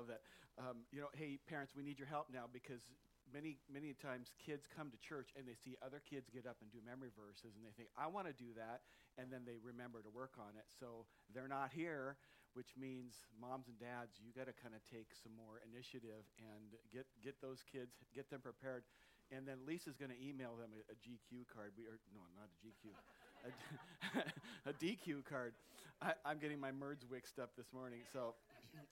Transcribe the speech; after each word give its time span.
love 0.00 0.08
that. 0.08 0.24
Um, 0.56 0.88
you 0.88 1.04
know, 1.04 1.12
hey, 1.12 1.36
parents, 1.44 1.76
we 1.76 1.84
need 1.84 2.00
your 2.00 2.08
help 2.08 2.32
now 2.32 2.48
because 2.48 2.88
many, 3.28 3.60
many 3.68 3.92
times 3.92 4.32
kids 4.40 4.64
come 4.64 4.88
to 4.88 4.96
church 4.96 5.28
and 5.36 5.44
they 5.44 5.52
see 5.52 5.76
other 5.84 6.00
kids 6.00 6.32
get 6.32 6.48
up 6.48 6.56
and 6.64 6.72
do 6.72 6.80
memory 6.80 7.12
verses 7.12 7.52
and 7.52 7.60
they 7.60 7.76
think, 7.76 7.92
I 8.00 8.08
want 8.08 8.32
to 8.32 8.32
do 8.32 8.56
that. 8.56 8.80
And 9.20 9.28
then 9.28 9.44
they 9.44 9.60
remember 9.60 10.00
to 10.00 10.08
work 10.08 10.40
on 10.40 10.56
it. 10.56 10.64
So 10.72 11.04
they're 11.36 11.50
not 11.50 11.76
here, 11.76 12.16
which 12.56 12.72
means 12.80 13.28
moms 13.36 13.68
and 13.68 13.76
dads, 13.76 14.16
you 14.16 14.32
got 14.32 14.48
to 14.48 14.56
kind 14.56 14.72
of 14.72 14.80
take 14.88 15.12
some 15.12 15.36
more 15.36 15.60
initiative 15.60 16.24
and 16.40 16.72
get, 16.88 17.04
get 17.20 17.36
those 17.44 17.60
kids, 17.60 18.00
get 18.16 18.32
them 18.32 18.40
prepared. 18.40 18.88
And 19.28 19.46
then 19.46 19.62
Lisa's 19.62 20.00
going 20.00 20.10
to 20.10 20.18
email 20.18 20.56
them 20.56 20.72
a, 20.74 20.80
a, 20.90 20.96
GQ 20.98 21.46
card. 21.52 21.76
We 21.78 21.86
are, 21.86 22.00
no, 22.10 22.24
not 22.34 22.48
a 22.50 22.56
GQ, 22.58 22.82
a, 23.46 23.50
a, 24.70 24.74
DQ 24.74 25.22
card. 25.28 25.54
I, 26.02 26.16
am 26.26 26.38
getting 26.42 26.58
my 26.58 26.72
merds 26.72 27.06
mixed 27.06 27.38
up 27.38 27.54
this 27.54 27.70
morning. 27.72 28.00
So, 28.10 28.34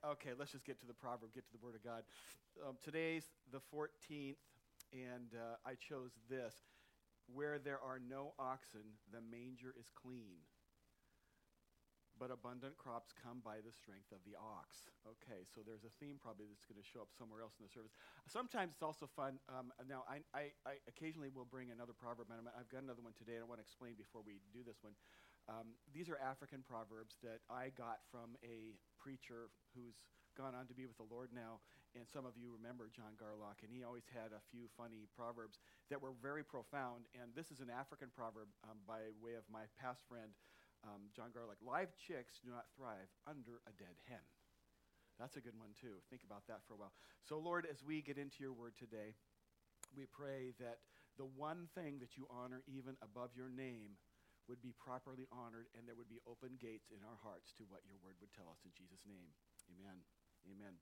okay, 0.04 0.30
let's 0.38 0.52
just 0.52 0.64
get 0.64 0.80
to 0.80 0.87
the 0.87 0.95
proverb, 0.95 1.34
get 1.34 1.46
to 1.46 1.52
the 1.52 1.64
Word 1.64 1.74
of 1.74 1.84
God. 1.84 2.02
Um, 2.66 2.77
today's 2.82 3.24
the 3.52 3.60
14th, 3.74 4.36
and 4.92 5.30
uh, 5.34 5.56
I 5.66 5.74
chose 5.74 6.12
this. 6.30 6.55
Where 7.34 7.59
there 7.59 7.78
are 7.84 8.00
no 8.00 8.33
oxen, 8.38 8.96
the 9.12 9.20
manger 9.20 9.74
is 9.78 9.91
clean 9.95 10.41
but 12.19 12.34
abundant 12.34 12.74
crops 12.77 13.14
come 13.14 13.38
by 13.46 13.62
the 13.62 13.70
strength 13.70 14.10
of 14.10 14.19
the 14.27 14.34
ox. 14.34 14.91
Okay, 15.06 15.46
so 15.46 15.62
there's 15.62 15.86
a 15.86 15.95
theme 16.02 16.19
probably 16.19 16.50
that's 16.50 16.66
going 16.66 16.77
to 16.77 16.84
show 16.84 17.00
up 17.00 17.14
somewhere 17.14 17.41
else 17.41 17.55
in 17.62 17.64
the 17.64 17.70
service. 17.70 17.95
Sometimes 18.27 18.74
it's 18.74 18.83
also 18.83 19.06
fun. 19.06 19.38
Um, 19.47 19.70
now, 19.86 20.02
I, 20.10 20.27
I, 20.34 20.50
I, 20.66 20.83
occasionally 20.91 21.30
will 21.30 21.47
bring 21.47 21.70
another 21.70 21.95
proverb, 21.95 22.28
and 22.34 22.50
I've 22.50 22.69
got 22.69 22.83
another 22.83 23.00
one 23.06 23.14
today. 23.14 23.38
And 23.38 23.47
I 23.47 23.48
want 23.48 23.62
to 23.62 23.66
explain 23.66 23.95
before 23.95 24.20
we 24.27 24.42
do 24.50 24.66
this 24.66 24.83
one. 24.83 24.98
Um, 25.48 25.78
these 25.95 26.10
are 26.12 26.19
African 26.20 26.60
proverbs 26.66 27.16
that 27.24 27.41
I 27.48 27.72
got 27.72 28.05
from 28.10 28.36
a 28.45 28.77
preacher 28.98 29.48
who's 29.73 29.97
gone 30.37 30.55
on 30.55 30.66
to 30.70 30.77
be 30.77 30.87
with 30.87 30.98
the 30.98 31.11
Lord 31.11 31.30
now. 31.34 31.62
And 31.97 32.06
some 32.06 32.29
of 32.29 32.37
you 32.37 32.53
remember 32.53 32.92
John 32.92 33.17
Garlock, 33.19 33.64
and 33.64 33.72
he 33.72 33.83
always 33.83 34.06
had 34.12 34.31
a 34.31 34.45
few 34.53 34.69
funny 34.77 35.09
proverbs 35.17 35.59
that 35.89 35.98
were 35.98 36.14
very 36.20 36.45
profound. 36.45 37.09
And 37.17 37.33
this 37.33 37.50
is 37.50 37.59
an 37.59 37.72
African 37.72 38.12
proverb 38.12 38.47
um, 38.62 38.78
by 38.87 39.11
way 39.19 39.34
of 39.34 39.48
my 39.48 39.67
past 39.81 40.05
friend 40.06 40.31
um, 40.87 41.11
John 41.17 41.34
Garlock. 41.34 41.59
live 41.64 41.91
chicks 41.97 42.39
do 42.45 42.55
not 42.55 42.70
thrive 42.77 43.11
under 43.27 43.64
a 43.67 43.72
dead 43.75 43.98
hen. 44.06 44.22
That's 45.19 45.34
a 45.34 45.42
good 45.42 45.59
one, 45.59 45.75
too. 45.75 45.98
Think 46.06 46.22
about 46.22 46.47
that 46.47 46.62
for 46.69 46.75
a 46.75 46.78
while. 46.78 46.94
So, 47.27 47.42
Lord, 47.42 47.67
as 47.67 47.83
we 47.83 47.98
get 47.98 48.19
into 48.19 48.39
your 48.39 48.55
word 48.55 48.78
today, 48.78 49.19
we 49.97 50.06
pray 50.06 50.55
that 50.62 50.78
the 51.19 51.27
one 51.27 51.67
thing 51.75 51.98
that 51.98 52.15
you 52.15 52.31
honor 52.31 52.62
even 52.70 52.94
above 53.03 53.34
your 53.34 53.50
name 53.50 53.98
would 54.48 54.60
be 54.64 54.72
properly 54.74 55.28
honored 55.30 55.68
and 55.77 55.84
there 55.86 55.94
would 55.94 56.08
be 56.08 56.20
open 56.24 56.56
gates 56.56 56.88
in 56.91 57.04
our 57.04 57.20
hearts 57.20 57.52
to 57.60 57.68
what 57.68 57.84
your 57.84 58.00
word 58.00 58.16
would 58.20 58.32
tell 58.32 58.48
us 58.48 58.64
in 58.64 58.72
Jesus' 58.72 59.04
name. 59.04 59.30
Amen. 59.68 60.00
Amen. 60.48 60.74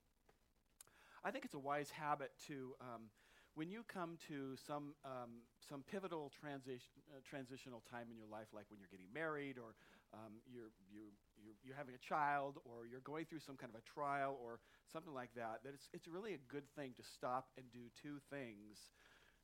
I 1.26 1.34
think 1.34 1.44
it's 1.44 1.58
a 1.58 1.62
wise 1.62 1.90
habit 1.90 2.30
to. 2.46 2.74
Um, 2.80 3.10
when 3.56 3.70
you 3.72 3.88
come 3.88 4.20
to 4.28 4.52
some, 4.68 4.92
um, 5.02 5.40
some 5.64 5.82
pivotal 5.90 6.30
transition, 6.38 6.92
uh, 7.08 7.24
transitional 7.24 7.82
time 7.90 8.12
in 8.12 8.16
your 8.20 8.28
life, 8.28 8.52
like 8.52 8.68
when 8.68 8.78
you're 8.78 8.92
getting 8.92 9.08
married 9.14 9.56
or 9.56 9.72
um, 10.12 10.44
you're, 10.44 10.76
you, 10.92 11.08
you're, 11.40 11.56
you're, 11.64 11.74
having 11.74 11.94
a 11.96 12.04
child 12.04 12.60
or 12.68 12.84
you're 12.84 13.00
going 13.00 13.24
through 13.24 13.40
some 13.40 13.56
kind 13.56 13.72
of 13.72 13.80
a 13.80 13.84
trial 13.88 14.36
or 14.44 14.60
something 14.92 15.12
like 15.12 15.32
that, 15.34 15.64
that 15.64 15.72
it's, 15.72 15.88
it's 15.94 16.06
really 16.06 16.34
a 16.34 16.42
good 16.52 16.68
thing 16.76 16.92
to 17.00 17.02
stop 17.02 17.48
and 17.56 17.64
do 17.72 17.88
two 17.96 18.20
things 18.28 18.92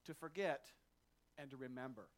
to 0.04 0.12
forget 0.12 0.68
and 1.38 1.50
to 1.50 1.56
remember. 1.56 2.08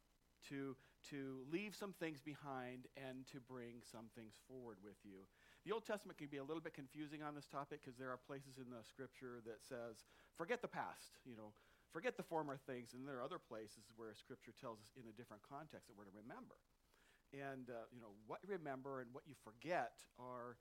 To, 0.49 0.75
to 1.11 1.45
leave 1.51 1.75
some 1.75 1.93
things 1.97 2.21
behind 2.21 2.87
and 2.97 3.25
to 3.31 3.39
bring 3.39 3.81
some 3.83 4.09
things 4.15 4.33
forward 4.47 4.77
with 4.83 4.97
you. 5.03 5.25
The 5.65 5.71
Old 5.71 5.85
Testament 5.85 6.17
can 6.17 6.27
be 6.27 6.37
a 6.37 6.43
little 6.43 6.61
bit 6.61 6.73
confusing 6.73 7.21
on 7.21 7.35
this 7.35 7.45
topic 7.45 7.81
because 7.81 7.97
there 7.97 8.09
are 8.09 8.19
places 8.21 8.57
in 8.57 8.69
the 8.69 8.83
scripture 8.85 9.41
that 9.45 9.61
says, 9.61 10.05
forget 10.37 10.61
the 10.61 10.69
past, 10.69 11.17
you 11.25 11.35
know, 11.35 11.53
forget 11.95 12.19
the 12.19 12.27
former 12.27 12.59
things. 12.67 12.91
And 12.91 13.07
there 13.07 13.23
are 13.23 13.23
other 13.23 13.39
places 13.39 13.87
where 13.95 14.11
Scripture 14.11 14.51
tells 14.59 14.83
us 14.83 14.91
in 14.99 15.07
a 15.07 15.15
different 15.15 15.47
context 15.47 15.87
that 15.87 15.95
we're 15.95 16.03
to 16.03 16.11
remember. 16.11 16.59
And, 17.31 17.71
uh, 17.71 17.87
you 17.95 18.03
know, 18.03 18.11
what 18.27 18.43
you 18.43 18.51
remember 18.51 18.99
and 18.99 19.07
what 19.15 19.23
you 19.23 19.33
forget 19.47 19.95
are 20.19 20.59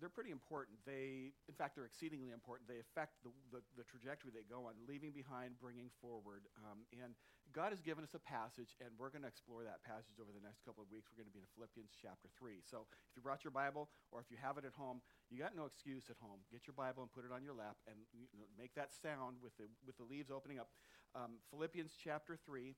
they're 0.00 0.12
pretty 0.12 0.34
important. 0.34 0.82
They, 0.82 1.30
in 1.46 1.54
fact, 1.54 1.78
they're 1.78 1.86
exceedingly 1.86 2.34
important. 2.34 2.66
They 2.66 2.82
affect 2.82 3.22
the, 3.22 3.30
the, 3.54 3.62
the 3.78 3.86
trajectory 3.86 4.34
they 4.34 4.42
go 4.42 4.66
on, 4.66 4.74
leaving 4.90 5.14
behind, 5.14 5.54
bringing 5.62 5.86
forward. 6.02 6.50
Um, 6.58 6.82
and 6.90 7.14
God 7.54 7.70
has 7.70 7.78
given 7.78 8.02
us 8.02 8.10
a 8.18 8.22
passage, 8.22 8.74
and 8.82 8.90
we're 8.98 9.14
going 9.14 9.22
to 9.22 9.30
explore 9.30 9.62
that 9.62 9.86
passage 9.86 10.18
over 10.18 10.34
the 10.34 10.42
next 10.42 10.66
couple 10.66 10.82
of 10.82 10.90
weeks. 10.90 11.06
We're 11.14 11.22
going 11.22 11.30
to 11.30 11.36
be 11.36 11.44
in 11.44 11.50
Philippians 11.54 11.94
chapter 11.94 12.26
3. 12.34 12.58
So 12.66 12.90
if 12.90 13.14
you 13.14 13.22
brought 13.22 13.46
your 13.46 13.54
Bible, 13.54 13.86
or 14.10 14.18
if 14.18 14.26
you 14.34 14.38
have 14.42 14.58
it 14.58 14.66
at 14.66 14.74
home, 14.74 14.98
you 15.30 15.38
got 15.38 15.54
no 15.54 15.70
excuse 15.70 16.10
at 16.10 16.18
home. 16.18 16.42
Get 16.50 16.66
your 16.66 16.74
Bible 16.74 17.06
and 17.06 17.10
put 17.14 17.22
it 17.22 17.30
on 17.30 17.46
your 17.46 17.54
lap, 17.54 17.78
and 17.86 17.94
you 18.10 18.42
know, 18.42 18.50
make 18.58 18.74
that 18.74 18.90
sound 18.90 19.38
with 19.38 19.54
the, 19.62 19.70
with 19.86 19.94
the 19.94 20.06
leaves 20.06 20.34
opening 20.34 20.58
up. 20.58 20.74
Um, 21.14 21.38
Philippians 21.54 21.94
chapter 21.94 22.34
3, 22.34 22.74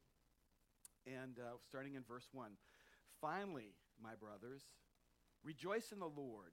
and 1.09 1.41
uh, 1.41 1.56
starting 1.65 1.97
in 1.97 2.05
verse 2.05 2.28
1. 2.37 2.60
Finally, 3.25 3.72
my 3.97 4.12
brothers, 4.12 4.62
rejoice 5.41 5.93
in 5.93 5.99
the 5.99 6.12
Lord. 6.12 6.53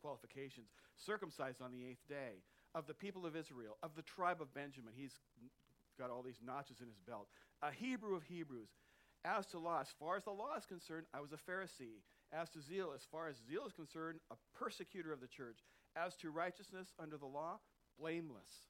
qualifications 0.00 0.70
circumcised 0.96 1.60
on 1.60 1.72
the 1.72 1.84
eighth 1.84 2.06
day, 2.08 2.42
of 2.74 2.86
the 2.86 2.94
people 2.94 3.24
of 3.24 3.36
Israel, 3.36 3.76
of 3.82 3.94
the 3.96 4.02
tribe 4.02 4.40
of 4.40 4.52
Benjamin. 4.52 4.92
He's 4.94 5.14
got 5.98 6.10
all 6.10 6.22
these 6.22 6.40
notches 6.44 6.80
in 6.80 6.86
his 6.86 7.00
belt. 7.06 7.28
A 7.62 7.72
Hebrew 7.72 8.16
of 8.16 8.24
Hebrews. 8.24 8.68
As 9.24 9.46
to 9.46 9.58
law, 9.58 9.80
as 9.80 9.88
far 9.98 10.16
as 10.16 10.24
the 10.24 10.30
law 10.30 10.56
is 10.56 10.66
concerned, 10.66 11.06
I 11.12 11.20
was 11.20 11.32
a 11.32 11.50
Pharisee. 11.50 12.04
As 12.32 12.50
to 12.50 12.60
zeal, 12.60 12.92
as 12.94 13.02
far 13.10 13.28
as 13.28 13.36
zeal 13.48 13.66
is 13.66 13.72
concerned, 13.72 14.20
a 14.30 14.36
persecutor 14.54 15.12
of 15.12 15.20
the 15.20 15.26
church. 15.26 15.64
As 15.96 16.14
to 16.16 16.30
righteousness 16.30 16.92
under 17.00 17.16
the 17.16 17.26
law, 17.26 17.58
blameless. 17.98 18.68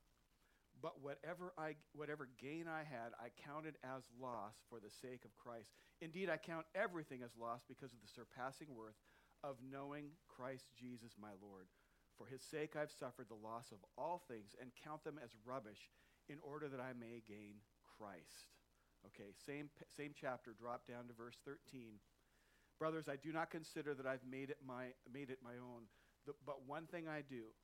But 0.80 1.02
whatever, 1.02 1.52
I, 1.58 1.74
whatever 1.94 2.28
gain 2.40 2.66
I 2.68 2.84
had, 2.84 3.12
I 3.18 3.28
counted 3.44 3.76
as 3.82 4.04
loss 4.20 4.54
for 4.68 4.78
the 4.78 4.92
sake 5.02 5.24
of 5.24 5.36
Christ. 5.36 5.72
Indeed, 6.00 6.30
I 6.30 6.36
count 6.36 6.66
everything 6.74 7.22
as 7.24 7.30
loss 7.40 7.62
because 7.66 7.92
of 7.92 8.00
the 8.04 8.12
surpassing 8.14 8.68
worth 8.76 8.94
of 9.42 9.56
knowing 9.60 10.16
Christ 10.28 10.66
Jesus 10.78 11.12
my 11.20 11.34
Lord. 11.40 11.66
For 12.16 12.26
his 12.26 12.42
sake 12.42 12.76
I've 12.76 12.90
suffered 12.90 13.28
the 13.28 13.46
loss 13.46 13.72
of 13.72 13.84
all 13.98 14.22
things 14.28 14.54
and 14.60 14.70
count 14.82 15.04
them 15.04 15.20
as 15.22 15.30
rubbish 15.44 15.90
in 16.28 16.36
order 16.42 16.68
that 16.68 16.80
I 16.80 16.92
may 16.98 17.22
gain 17.26 17.60
Christ. 17.98 18.52
Okay, 19.06 19.30
same, 19.46 19.70
same 19.96 20.12
chapter, 20.18 20.54
drop 20.58 20.86
down 20.86 21.06
to 21.06 21.14
verse 21.14 21.36
13. 21.44 22.00
Brothers, 22.78 23.08
I 23.08 23.16
do 23.16 23.32
not 23.32 23.50
consider 23.50 23.94
that 23.94 24.06
I've 24.06 24.24
made 24.28 24.50
it 24.50 24.58
my, 24.66 24.92
made 25.12 25.30
it 25.30 25.38
my 25.42 25.56
own, 25.56 25.88
the, 26.26 26.34
but 26.44 26.66
one 26.66 26.86
thing 26.86 27.08
I 27.08 27.22
do, 27.22 27.54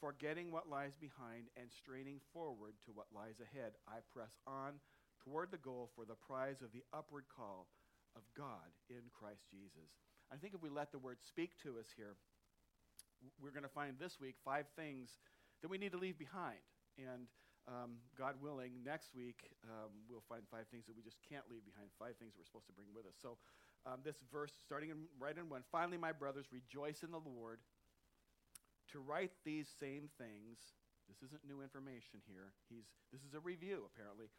forgetting 0.00 0.50
what 0.50 0.70
lies 0.70 0.96
behind 0.98 1.50
and 1.60 1.70
straining 1.70 2.20
forward 2.32 2.74
to 2.86 2.92
what 2.92 3.12
lies 3.14 3.38
ahead, 3.38 3.72
I 3.86 4.00
press 4.12 4.32
on 4.46 4.80
toward 5.22 5.50
the 5.50 5.62
goal 5.62 5.90
for 5.94 6.04
the 6.04 6.18
prize 6.18 6.62
of 6.62 6.72
the 6.72 6.82
upward 6.92 7.24
call 7.28 7.68
of 8.16 8.22
God 8.36 8.72
in 8.88 9.12
Christ 9.12 9.44
Jesus. 9.50 10.07
I 10.32 10.36
think 10.36 10.54
if 10.54 10.62
we 10.62 10.68
let 10.68 10.92
the 10.92 10.98
word 10.98 11.18
speak 11.26 11.56
to 11.62 11.78
us 11.80 11.88
here, 11.96 12.16
we're 13.40 13.50
going 13.50 13.66
to 13.66 13.72
find 13.72 13.96
this 13.98 14.20
week 14.20 14.36
five 14.44 14.66
things 14.76 15.18
that 15.62 15.68
we 15.68 15.78
need 15.78 15.92
to 15.92 15.98
leave 15.98 16.18
behind. 16.18 16.62
And 16.98 17.26
um, 17.66 18.00
God 18.16 18.36
willing, 18.40 18.80
next 18.84 19.14
week 19.14 19.52
um, 19.64 19.92
we'll 20.08 20.24
find 20.28 20.42
five 20.50 20.66
things 20.70 20.86
that 20.86 20.96
we 20.96 21.02
just 21.02 21.18
can't 21.28 21.44
leave 21.50 21.64
behind, 21.64 21.88
five 21.98 22.16
things 22.16 22.32
that 22.32 22.40
we're 22.40 22.48
supposed 22.48 22.68
to 22.68 22.76
bring 22.76 22.88
with 22.94 23.04
us. 23.04 23.16
So, 23.20 23.36
um, 23.86 24.02
this 24.04 24.16
verse, 24.32 24.52
starting 24.64 24.90
in, 24.90 25.06
right 25.20 25.36
in 25.36 25.48
one 25.48 25.62
Finally, 25.70 25.98
my 25.98 26.12
brothers, 26.12 26.46
rejoice 26.50 27.02
in 27.02 27.10
the 27.10 27.22
Lord. 27.22 27.60
To 28.92 28.98
write 28.98 29.32
these 29.44 29.68
same 29.68 30.08
things, 30.16 30.58
this 31.08 31.20
isn't 31.28 31.44
new 31.46 31.62
information 31.62 32.24
here. 32.26 32.56
He's, 32.68 32.88
this 33.12 33.22
is 33.22 33.34
a 33.34 33.40
review, 33.40 33.84
apparently. 33.92 34.32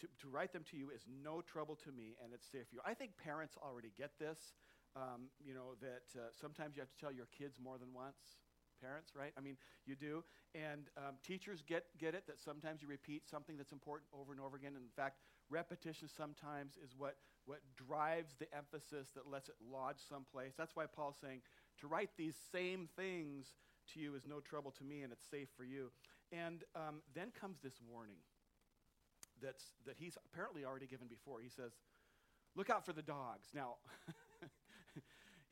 To, 0.00 0.08
to 0.24 0.28
write 0.28 0.52
them 0.52 0.64
to 0.72 0.76
you 0.76 0.90
is 0.90 1.04
no 1.06 1.42
trouble 1.44 1.76
to 1.84 1.92
me, 1.92 2.16
and 2.24 2.32
it's 2.32 2.48
safe 2.48 2.66
for 2.68 2.74
you. 2.74 2.82
I 2.84 2.94
think 2.94 3.16
parents 3.20 3.54
already 3.60 3.92
get 3.96 4.18
this 4.18 4.56
um, 4.96 5.30
you 5.44 5.54
know, 5.54 5.74
that 5.80 6.06
uh, 6.18 6.28
sometimes 6.38 6.76
you 6.76 6.82
have 6.82 6.90
to 6.90 6.98
tell 6.98 7.12
your 7.12 7.28
kids 7.36 7.58
more 7.62 7.78
than 7.78 7.92
once. 7.94 8.40
Parents, 8.80 9.12
right? 9.14 9.32
I 9.38 9.40
mean, 9.40 9.56
you 9.86 9.94
do. 9.94 10.24
And 10.54 10.90
um, 10.96 11.14
teachers 11.24 11.62
get, 11.62 11.86
get 11.98 12.14
it 12.14 12.26
that 12.26 12.40
sometimes 12.40 12.82
you 12.82 12.88
repeat 12.88 13.22
something 13.30 13.56
that's 13.56 13.70
important 13.70 14.08
over 14.12 14.32
and 14.32 14.40
over 14.40 14.56
again. 14.56 14.72
In 14.74 14.90
fact, 14.96 15.18
repetition 15.48 16.08
sometimes 16.08 16.78
is 16.82 16.90
what, 16.98 17.14
what 17.46 17.60
drives 17.76 18.34
the 18.40 18.52
emphasis 18.54 19.10
that 19.14 19.30
lets 19.30 19.48
it 19.48 19.54
lodge 19.70 19.98
someplace. 20.08 20.54
That's 20.58 20.74
why 20.74 20.86
Paul's 20.86 21.16
saying 21.22 21.42
to 21.80 21.86
write 21.86 22.10
these 22.16 22.34
same 22.50 22.88
things 22.96 23.54
to 23.94 24.00
you 24.00 24.16
is 24.16 24.26
no 24.26 24.40
trouble 24.40 24.72
to 24.72 24.84
me, 24.84 25.02
and 25.02 25.12
it's 25.12 25.26
safe 25.30 25.48
for 25.56 25.64
you. 25.64 25.92
And 26.32 26.64
um, 26.74 27.02
then 27.14 27.28
comes 27.38 27.58
this 27.62 27.78
warning 27.88 28.18
that's, 29.40 29.64
that 29.86 29.96
he's 29.96 30.16
apparently 30.24 30.64
already 30.64 30.86
given 30.86 31.06
before. 31.06 31.40
He 31.40 31.48
says, 31.48 31.72
Look 32.54 32.68
out 32.68 32.84
for 32.84 32.92
the 32.92 33.02
dogs. 33.02 33.48
Now, 33.54 33.76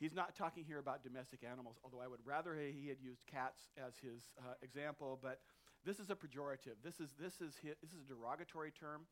he's 0.00 0.14
not 0.14 0.35
talking 0.35 0.64
here 0.64 0.79
about 0.79 1.05
domestic 1.05 1.44
animals, 1.44 1.76
although 1.85 2.00
I 2.00 2.08
would 2.08 2.20
rather 2.25 2.56
he 2.56 2.88
had 2.88 2.99
used 3.00 3.26
cats 3.26 3.61
as 3.76 3.94
his 4.02 4.23
uh, 4.41 4.55
example, 4.62 5.19
but 5.23 5.41
this 5.85 6.00
is 6.00 6.11
a 6.11 6.17
pejorative. 6.17 6.81
This 6.82 6.99
is, 6.99 7.11
this, 7.20 7.41
is 7.41 7.55
his, 7.62 7.76
this 7.82 7.93
is 7.93 8.05
a 8.11 8.14
derogatory 8.14 8.73
term. 8.73 9.02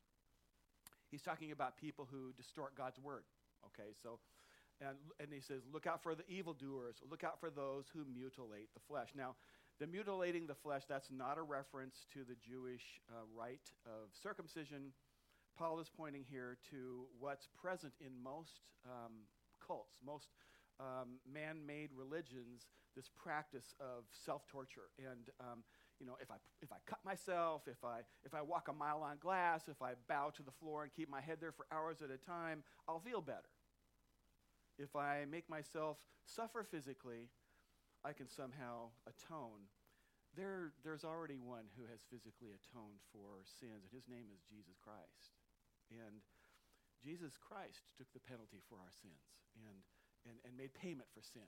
He's 1.09 1.21
talking 1.21 1.51
about 1.51 1.77
people 1.77 2.07
who 2.11 2.33
distort 2.33 2.75
God's 2.75 2.99
word. 2.99 3.23
Okay, 3.65 3.89
so, 4.01 4.19
and, 4.81 4.97
and 5.19 5.29
he 5.31 5.41
says, 5.41 5.63
look 5.71 5.87
out 5.87 6.03
for 6.03 6.15
the 6.15 6.27
evildoers, 6.27 6.97
look 7.09 7.23
out 7.23 7.39
for 7.39 7.49
those 7.49 7.85
who 7.93 8.05
mutilate 8.05 8.73
the 8.73 8.79
flesh. 8.87 9.09
Now, 9.15 9.35
the 9.79 9.87
mutilating 9.87 10.45
the 10.45 10.55
flesh, 10.55 10.83
that's 10.87 11.09
not 11.09 11.37
a 11.37 11.41
reference 11.41 12.05
to 12.13 12.19
the 12.19 12.35
Jewish 12.35 12.83
uh, 13.09 13.23
rite 13.35 13.71
of 13.85 14.09
circumcision. 14.21 14.91
Paul 15.57 15.79
is 15.79 15.89
pointing 15.89 16.25
here 16.29 16.57
to 16.71 17.05
what's 17.19 17.47
present 17.59 17.93
in 17.99 18.11
most 18.21 18.59
um, 18.85 19.23
cults, 19.65 19.95
most 20.05 20.27
um, 20.79 21.19
man 21.31 21.65
made 21.65 21.89
religions, 21.95 22.67
this 22.95 23.09
practice 23.09 23.73
of 23.79 24.05
self 24.11 24.47
torture. 24.47 24.89
And, 24.97 25.29
um, 25.39 25.63
you 25.99 26.05
know, 26.05 26.15
if 26.21 26.31
I, 26.31 26.35
if 26.61 26.71
I 26.71 26.77
cut 26.85 26.99
myself, 27.03 27.63
if 27.67 27.83
I, 27.83 27.99
if 28.23 28.33
I 28.33 28.41
walk 28.41 28.67
a 28.69 28.73
mile 28.73 29.01
on 29.03 29.17
glass, 29.19 29.67
if 29.67 29.81
I 29.81 29.93
bow 30.07 30.31
to 30.35 30.43
the 30.43 30.51
floor 30.51 30.83
and 30.83 30.91
keep 30.91 31.09
my 31.09 31.21
head 31.21 31.37
there 31.41 31.51
for 31.51 31.65
hours 31.71 32.01
at 32.01 32.09
a 32.09 32.17
time, 32.17 32.63
I'll 32.87 32.99
feel 32.99 33.21
better. 33.21 33.51
If 34.77 34.95
I 34.95 35.25
make 35.29 35.49
myself 35.49 35.97
suffer 36.23 36.63
physically, 36.63 37.27
I 38.05 38.13
can 38.13 38.29
somehow 38.29 38.95
atone. 39.03 39.67
There, 40.37 40.71
there's 40.87 41.03
already 41.03 41.35
one 41.35 41.67
who 41.75 41.83
has 41.91 41.99
physically 42.07 42.55
atoned 42.55 43.03
for 43.11 43.43
sins, 43.43 43.83
and 43.83 43.91
his 43.91 44.07
name 44.07 44.31
is 44.31 44.39
Jesus 44.47 44.79
Christ. 44.79 45.35
And 45.91 46.23
Jesus 47.03 47.35
Christ 47.35 47.91
took 47.97 48.07
the 48.15 48.23
penalty 48.23 48.63
for 48.71 48.79
our 48.79 48.93
sins 48.93 49.35
and, 49.67 49.83
and, 50.27 50.35
and 50.43 50.57
made 50.57 50.73
payment 50.73 51.07
for 51.13 51.21
sin. 51.21 51.47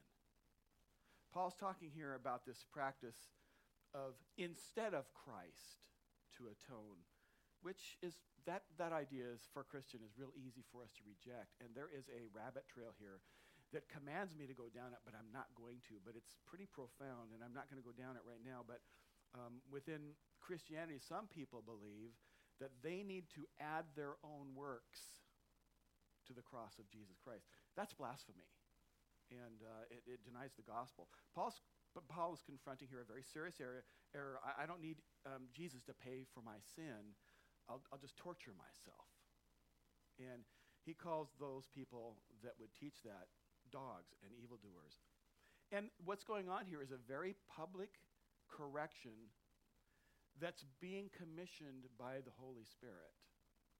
Paul's 1.32 1.56
talking 1.56 1.90
here 1.96 2.16
about 2.16 2.46
this 2.46 2.68
practice 2.68 3.32
of 3.96 4.20
instead 4.36 4.94
of 4.94 5.08
Christ 5.16 5.84
to 6.36 6.52
atone, 6.52 7.00
which 7.64 7.96
is 8.04 8.20
that, 8.44 8.68
that 8.80 8.92
idea 8.92 9.28
is 9.32 9.48
for 9.54 9.64
Christian 9.64 10.04
is 10.04 10.20
real 10.20 10.36
easy 10.36 10.64
for 10.72 10.84
us 10.84 10.92
to 11.00 11.04
reject. 11.08 11.56
And 11.64 11.72
there 11.72 11.92
is 11.92 12.12
a 12.12 12.28
rabbit 12.36 12.68
trail 12.68 12.92
here 13.00 13.24
that 13.72 13.88
commands 13.88 14.36
me 14.36 14.44
to 14.48 14.56
go 14.56 14.68
down 14.68 14.92
it, 14.92 15.00
but 15.08 15.16
I'm 15.16 15.32
not 15.32 15.48
going 15.56 15.80
to. 15.88 16.04
But 16.04 16.20
it's 16.20 16.36
pretty 16.44 16.68
profound, 16.68 17.32
and 17.32 17.40
I'm 17.40 17.56
not 17.56 17.72
going 17.72 17.80
to 17.80 17.88
go 17.88 17.96
down 17.96 18.20
it 18.20 18.28
right 18.28 18.44
now. 18.44 18.68
But 18.68 18.84
um, 19.32 19.64
within 19.72 20.20
Christianity, 20.44 21.00
some 21.00 21.32
people 21.32 21.64
believe 21.64 22.12
that 22.60 22.76
they 22.84 23.08
need 23.08 23.32
to 23.40 23.48
add 23.64 23.88
their 23.96 24.20
own 24.28 24.52
works 24.52 25.16
to 26.28 26.36
the 26.36 26.44
cross 26.44 26.76
of 26.76 26.92
Jesus 26.92 27.16
Christ. 27.24 27.48
That's 27.80 27.96
blasphemy 27.96 28.52
and 29.32 29.64
uh, 29.64 29.88
it, 29.88 30.04
it, 30.06 30.20
denies 30.28 30.52
the 30.60 30.68
gospel. 30.68 31.08
Paul's, 31.32 31.64
Paul 32.12 32.36
is 32.36 32.44
confronting 32.44 32.92
here 32.92 33.00
a 33.00 33.08
very 33.08 33.24
serious 33.24 33.64
area, 33.64 33.82
error. 34.12 34.38
I, 34.44 34.64
I 34.64 34.66
don't 34.68 34.84
need 34.84 35.00
um, 35.24 35.48
Jesus 35.56 35.82
to 35.88 35.96
pay 35.96 36.28
for 36.36 36.44
my 36.44 36.60
sin. 36.76 37.16
I'll, 37.72 37.82
I'll 37.92 38.04
just 38.04 38.20
torture 38.20 38.52
myself. 38.54 39.08
And 40.20 40.44
he 40.84 40.94
calls 40.94 41.32
those 41.40 41.66
people 41.72 42.20
that 42.44 42.54
would 42.60 42.74
teach 42.76 43.00
that 43.08 43.32
dogs 43.72 44.12
and 44.22 44.36
evildoers. 44.36 45.00
And 45.72 45.88
what's 46.04 46.28
going 46.28 46.50
on 46.52 46.68
here 46.68 46.84
is 46.84 46.92
a 46.92 47.00
very 47.08 47.36
public 47.48 48.04
correction 48.52 49.32
that's 50.40 50.66
being 50.82 51.08
commissioned 51.16 51.88
by 51.98 52.20
the 52.26 52.36
Holy 52.36 52.68
Spirit 52.68 53.16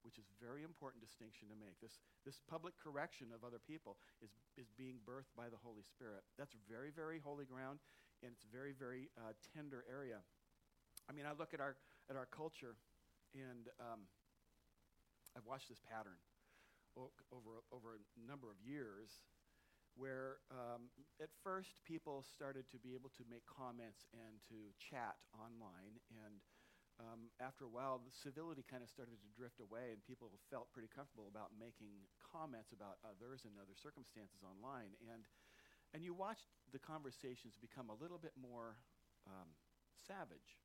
which 0.02 0.18
is 0.18 0.26
very 0.42 0.62
important 0.62 1.02
distinction 1.02 1.48
to 1.48 1.56
make. 1.58 1.78
This, 1.80 1.98
this 2.26 2.38
public 2.50 2.74
correction 2.78 3.30
of 3.34 3.46
other 3.46 3.58
people 3.58 3.96
is, 4.22 4.30
is 4.58 4.70
being 4.74 4.98
birthed 5.02 5.32
by 5.34 5.48
the 5.48 5.58
Holy 5.58 5.82
Spirit. 5.82 6.22
That's 6.38 6.54
very, 6.68 6.90
very 6.90 7.18
holy 7.18 7.46
ground, 7.46 7.78
and 8.22 8.30
it's 8.34 8.46
very, 8.50 8.74
very 8.74 9.10
uh, 9.18 9.34
tender 9.54 9.84
area. 9.90 10.22
I 11.08 11.12
mean, 11.12 11.26
I 11.26 11.34
look 11.34 11.54
at 11.54 11.60
our, 11.60 11.76
at 12.10 12.16
our 12.16 12.28
culture, 12.30 12.78
and 13.34 13.70
um, 13.80 14.06
I've 15.34 15.46
watched 15.46 15.68
this 15.68 15.80
pattern 15.82 16.18
o- 16.98 17.14
over, 17.32 17.64
over 17.72 17.98
a 17.98 18.02
number 18.22 18.50
of 18.50 18.58
years 18.62 19.22
where 19.96 20.40
um, 20.48 20.88
at 21.20 21.28
first 21.44 21.84
people 21.84 22.24
started 22.24 22.64
to 22.72 22.78
be 22.80 22.96
able 22.96 23.12
to 23.12 23.24
make 23.28 23.44
comments 23.44 24.08
and 24.16 24.40
to 24.48 24.72
chat 24.80 25.20
online 25.36 26.00
and 26.08 26.40
um, 27.02 27.28
after 27.42 27.66
a 27.66 27.72
while, 27.72 27.98
the 27.98 28.14
civility 28.14 28.62
kind 28.62 28.82
of 28.82 28.88
started 28.88 29.18
to 29.18 29.30
drift 29.34 29.58
away, 29.58 29.90
and 29.90 29.98
people 30.06 30.30
felt 30.50 30.70
pretty 30.70 30.88
comfortable 30.88 31.26
about 31.26 31.50
making 31.58 32.06
comments 32.22 32.70
about 32.70 33.02
others 33.02 33.42
and 33.42 33.58
other 33.58 33.74
circumstances 33.74 34.46
online. 34.46 34.94
And, 35.10 35.26
and 35.92 36.06
you 36.06 36.14
watched 36.14 36.46
the 36.70 36.78
conversations 36.78 37.58
become 37.58 37.90
a 37.90 37.98
little 37.98 38.18
bit 38.22 38.32
more 38.38 38.78
um, 39.26 39.50
savage 39.98 40.62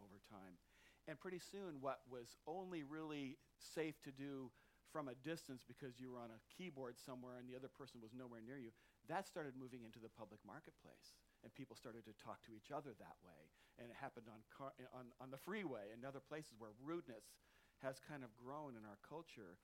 over 0.00 0.16
time. 0.32 0.56
And 1.04 1.20
pretty 1.20 1.40
soon, 1.40 1.84
what 1.84 2.00
was 2.08 2.40
only 2.48 2.80
really 2.82 3.36
safe 3.60 4.00
to 4.08 4.12
do 4.12 4.48
from 4.88 5.08
a 5.08 5.16
distance 5.26 5.66
because 5.66 5.98
you 6.00 6.14
were 6.14 6.22
on 6.22 6.30
a 6.30 6.40
keyboard 6.54 6.96
somewhere 6.96 7.36
and 7.36 7.50
the 7.50 7.58
other 7.58 7.68
person 7.68 8.00
was 8.00 8.14
nowhere 8.16 8.40
near 8.40 8.56
you, 8.56 8.70
that 9.08 9.28
started 9.28 9.52
moving 9.58 9.84
into 9.84 10.00
the 10.00 10.08
public 10.08 10.40
marketplace 10.46 11.16
and 11.44 11.52
people 11.52 11.76
started 11.76 12.08
to 12.08 12.16
talk 12.16 12.40
to 12.48 12.56
each 12.56 12.72
other 12.72 12.96
that 12.96 13.18
way. 13.20 13.52
And 13.76 13.90
it 13.90 13.96
happened 14.00 14.30
on, 14.32 14.40
car, 14.48 14.72
on, 14.96 15.12
on 15.20 15.28
the 15.28 15.40
freeway 15.40 15.92
and 15.92 16.04
other 16.04 16.22
places 16.24 16.56
where 16.56 16.72
rudeness 16.80 17.36
has 17.82 18.00
kind 18.00 18.24
of 18.24 18.32
grown 18.38 18.78
in 18.78 18.84
our 18.88 18.96
culture. 19.04 19.60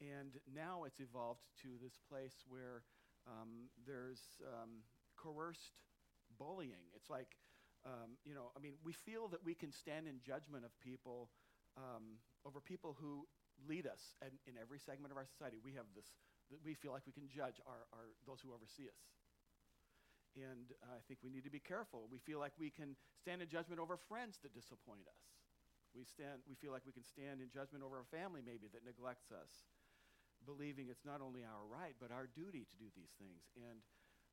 And 0.00 0.40
now 0.48 0.82
it's 0.88 0.98
evolved 0.98 1.44
to 1.62 1.78
this 1.78 1.94
place 2.08 2.42
where 2.48 2.82
um, 3.28 3.68
there's 3.86 4.40
um, 4.42 4.82
coerced 5.14 5.84
bullying. 6.38 6.88
It's 6.96 7.10
like, 7.10 7.36
um, 7.84 8.16
you 8.24 8.34
know, 8.34 8.50
I 8.56 8.60
mean, 8.60 8.74
we 8.82 8.92
feel 8.92 9.28
that 9.28 9.44
we 9.44 9.54
can 9.54 9.70
stand 9.70 10.08
in 10.08 10.18
judgment 10.24 10.64
of 10.64 10.72
people 10.80 11.28
um, 11.76 12.18
over 12.44 12.60
people 12.60 12.96
who 12.98 13.28
lead 13.68 13.86
us 13.86 14.16
and 14.24 14.32
in 14.48 14.54
every 14.60 14.78
segment 14.78 15.12
of 15.12 15.18
our 15.18 15.28
society. 15.28 15.58
We 15.62 15.76
have 15.76 15.84
this, 15.94 16.08
we 16.64 16.74
feel 16.74 16.90
like 16.90 17.06
we 17.06 17.14
can 17.14 17.30
judge 17.30 17.62
our, 17.66 17.86
our, 17.94 18.10
those 18.26 18.42
who 18.42 18.50
oversee 18.50 18.90
us. 18.90 19.02
And 20.38 20.70
uh, 20.82 20.98
I 20.98 21.02
think 21.10 21.22
we 21.22 21.30
need 21.30 21.42
to 21.46 21.50
be 21.50 21.62
careful. 21.62 22.06
We 22.10 22.22
feel 22.22 22.38
like 22.38 22.54
we 22.58 22.70
can 22.70 22.94
stand 23.18 23.42
in 23.42 23.48
judgment 23.50 23.82
over 23.82 23.98
friends 23.98 24.38
that 24.42 24.54
disappoint 24.54 25.06
us. 25.10 25.22
We, 25.90 26.06
stand, 26.06 26.46
we 26.46 26.54
feel 26.54 26.70
like 26.70 26.86
we 26.86 26.94
can 26.94 27.02
stand 27.02 27.42
in 27.42 27.50
judgment 27.50 27.82
over 27.82 27.98
a 27.98 28.06
family 28.14 28.38
maybe 28.46 28.70
that 28.70 28.86
neglects 28.86 29.34
us, 29.34 29.50
believing 30.46 30.86
it's 30.86 31.02
not 31.02 31.18
only 31.18 31.42
our 31.42 31.66
right, 31.66 31.98
but 31.98 32.14
our 32.14 32.30
duty 32.30 32.62
to 32.62 32.76
do 32.78 32.86
these 32.94 33.10
things. 33.18 33.50
And, 33.58 33.82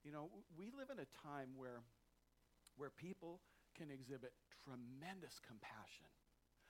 you 0.05 0.13
know, 0.13 0.29
we 0.53 0.69
live 0.69 0.93
in 0.93 1.01
a 1.01 1.09
time 1.25 1.57
where, 1.57 1.81
where 2.77 2.93
people 2.93 3.41
can 3.73 3.89
exhibit 3.89 4.37
tremendous 4.61 5.41
compassion. 5.41 6.05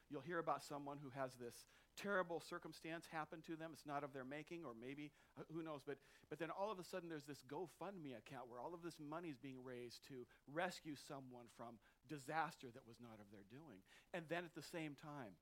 You'll 0.08 0.24
hear 0.24 0.40
about 0.40 0.64
someone 0.64 1.04
who 1.04 1.12
has 1.20 1.36
this 1.36 1.68
terrible 1.98 2.40
circumstance 2.40 3.10
happened 3.12 3.44
to 3.50 3.58
them. 3.58 3.72
It's 3.74 3.86
not 3.86 4.06
of 4.06 4.14
their 4.14 4.24
making, 4.24 4.64
or 4.64 4.78
maybe, 4.78 5.12
uh, 5.38 5.44
who 5.52 5.66
knows. 5.66 5.82
But, 5.82 5.98
but 6.30 6.38
then 6.38 6.54
all 6.54 6.72
of 6.72 6.80
a 6.80 6.86
sudden, 6.86 7.10
there's 7.10 7.26
this 7.26 7.42
GoFundMe 7.50 8.14
account 8.14 8.48
where 8.48 8.62
all 8.62 8.74
of 8.74 8.86
this 8.86 9.02
money 9.02 9.30
is 9.30 9.38
being 9.42 9.58
raised 9.66 10.06
to 10.08 10.24
rescue 10.48 10.96
someone 10.96 11.50
from 11.58 11.82
disaster 12.08 12.70
that 12.72 12.86
was 12.86 13.02
not 13.02 13.18
of 13.18 13.28
their 13.34 13.46
doing. 13.50 13.82
And 14.14 14.24
then 14.30 14.46
at 14.46 14.54
the 14.54 14.64
same 14.64 14.94
time, 14.94 15.34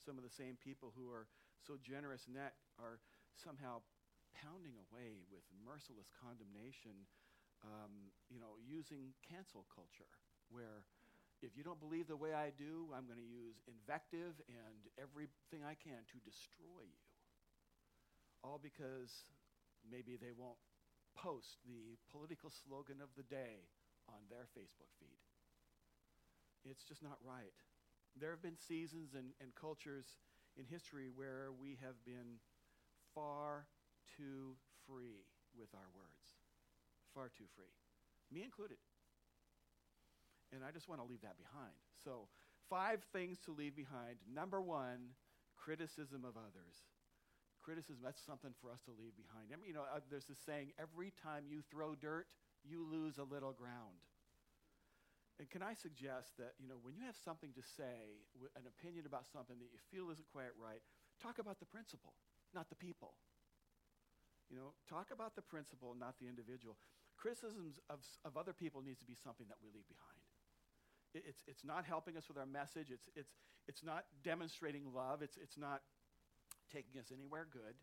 some 0.00 0.18
of 0.18 0.24
the 0.24 0.34
same 0.34 0.58
people 0.58 0.90
who 0.96 1.06
are 1.12 1.28
so 1.62 1.78
generous 1.78 2.26
in 2.26 2.34
that 2.34 2.58
are 2.80 2.98
somehow 3.38 3.84
pounding 4.34 4.74
away 4.90 5.22
with 5.30 5.44
merciless 5.62 6.10
condemnation, 6.10 7.06
um, 7.62 8.10
you 8.26 8.40
know, 8.40 8.58
using 8.58 9.14
cancel 9.22 9.68
culture, 9.70 10.10
where 10.50 10.82
if 11.42 11.58
you 11.58 11.66
don't 11.66 11.82
believe 11.82 12.06
the 12.06 12.16
way 12.16 12.30
I 12.32 12.54
do, 12.54 12.86
I'm 12.94 13.10
going 13.10 13.18
to 13.18 13.26
use 13.26 13.58
invective 13.66 14.38
and 14.46 14.78
everything 14.94 15.66
I 15.66 15.74
can 15.74 16.06
to 16.14 16.18
destroy 16.22 16.86
you. 16.86 17.02
All 18.46 18.62
because 18.62 19.26
maybe 19.82 20.14
they 20.14 20.30
won't 20.30 20.58
post 21.18 21.58
the 21.66 21.98
political 22.14 22.48
slogan 22.48 23.02
of 23.02 23.10
the 23.18 23.26
day 23.26 23.66
on 24.08 24.22
their 24.30 24.46
Facebook 24.54 24.90
feed. 25.02 25.18
It's 26.62 26.86
just 26.86 27.02
not 27.02 27.18
right. 27.26 27.54
There 28.14 28.30
have 28.30 28.42
been 28.42 28.58
seasons 28.58 29.18
and, 29.18 29.34
and 29.42 29.50
cultures 29.58 30.06
in 30.54 30.64
history 30.64 31.10
where 31.10 31.50
we 31.50 31.78
have 31.82 31.98
been 32.06 32.38
far 33.14 33.66
too 34.16 34.54
free 34.86 35.26
with 35.58 35.74
our 35.74 35.90
words. 35.94 36.38
Far 37.14 37.28
too 37.34 37.50
free. 37.56 37.74
Me 38.30 38.44
included. 38.44 38.78
And 40.52 40.60
I 40.62 40.70
just 40.70 40.88
want 40.88 41.00
to 41.00 41.06
leave 41.08 41.22
that 41.22 41.40
behind. 41.40 41.72
So, 42.04 42.28
five 42.68 43.00
things 43.12 43.40
to 43.48 43.52
leave 43.52 43.74
behind. 43.74 44.20
Number 44.28 44.60
one, 44.60 45.16
criticism 45.56 46.24
of 46.24 46.36
others. 46.36 46.76
Criticism, 47.62 48.02
that's 48.02 48.20
something 48.20 48.52
for 48.60 48.70
us 48.70 48.82
to 48.84 48.92
leave 48.92 49.16
behind. 49.16 49.48
I 49.52 49.56
mean, 49.56 49.68
you 49.70 49.74
know, 49.74 49.86
uh, 49.86 50.00
there's 50.10 50.26
this 50.26 50.42
saying 50.44 50.72
every 50.76 51.12
time 51.22 51.44
you 51.48 51.62
throw 51.70 51.94
dirt, 51.94 52.26
you 52.66 52.84
lose 52.84 53.18
a 53.18 53.24
little 53.24 53.52
ground. 53.52 54.02
And 55.38 55.48
can 55.48 55.62
I 55.62 55.74
suggest 55.74 56.36
that, 56.38 56.54
you 56.60 56.68
know, 56.68 56.78
when 56.82 56.94
you 56.94 57.02
have 57.06 57.16
something 57.16 57.50
to 57.54 57.62
say, 57.62 58.22
an 58.54 58.66
opinion 58.66 59.06
about 59.06 59.24
something 59.30 59.56
that 59.58 59.70
you 59.72 59.80
feel 59.90 60.10
isn't 60.12 60.28
quite 60.30 60.52
right, 60.58 60.82
talk 61.22 61.38
about 61.38 61.58
the 61.58 61.66
principle, 61.66 62.12
not 62.54 62.68
the 62.68 62.76
people. 62.76 63.14
You 64.50 64.58
know, 64.58 64.76
talk 64.90 65.08
about 65.10 65.34
the 65.34 65.42
principle, 65.42 65.96
not 65.98 66.18
the 66.20 66.28
individual. 66.28 66.76
Criticisms 67.22 67.78
of, 67.86 68.02
of 68.26 68.34
other 68.34 68.50
people 68.50 68.82
needs 68.82 68.98
to 68.98 69.06
be 69.06 69.14
something 69.14 69.46
that 69.46 69.62
we 69.62 69.70
leave 69.70 69.86
behind. 69.86 70.18
It, 71.14 71.22
it's, 71.30 71.46
it's 71.46 71.62
not 71.62 71.86
helping 71.86 72.18
us 72.18 72.26
with 72.26 72.34
our 72.34 72.50
message. 72.50 72.90
It's, 72.90 73.06
it's, 73.14 73.30
it's 73.70 73.86
not 73.86 74.10
demonstrating 74.26 74.90
love. 74.90 75.22
It's, 75.22 75.38
it's 75.38 75.54
not 75.54 75.86
taking 76.74 76.98
us 76.98 77.14
anywhere 77.14 77.46
good. 77.46 77.78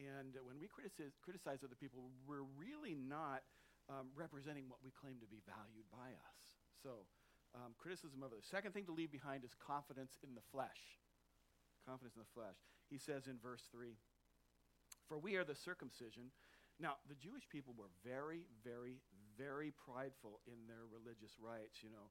And 0.00 0.40
when 0.40 0.56
we 0.56 0.72
criticize, 0.72 1.12
criticize 1.20 1.60
other 1.60 1.76
people, 1.76 2.08
we're 2.24 2.48
really 2.56 2.96
not 2.96 3.44
um, 3.92 4.08
representing 4.16 4.72
what 4.72 4.80
we 4.80 4.88
claim 4.88 5.20
to 5.20 5.28
be 5.28 5.44
valued 5.44 5.84
by 5.92 6.16
us. 6.16 6.40
So, 6.80 7.04
um, 7.52 7.76
criticism 7.76 8.24
of 8.24 8.32
others. 8.32 8.48
Second 8.48 8.72
thing 8.72 8.88
to 8.88 8.96
leave 8.96 9.12
behind 9.12 9.44
is 9.44 9.52
confidence 9.52 10.16
in 10.24 10.32
the 10.32 10.40
flesh. 10.48 10.96
Confidence 11.84 12.16
in 12.16 12.24
the 12.24 12.32
flesh. 12.32 12.56
He 12.88 12.96
says 12.96 13.28
in 13.28 13.36
verse 13.36 13.68
3 13.68 14.00
For 15.04 15.20
we 15.20 15.36
are 15.36 15.44
the 15.44 15.58
circumcision. 15.58 16.32
Now, 16.80 16.96
the 17.08 17.14
Jewish 17.14 17.46
people 17.48 17.74
were 17.76 17.92
very, 18.04 18.48
very, 18.64 18.96
very 19.36 19.72
prideful 19.76 20.40
in 20.46 20.66
their 20.66 20.88
religious 20.88 21.36
rites, 21.38 21.82
you 21.82 21.90
know. 21.90 22.08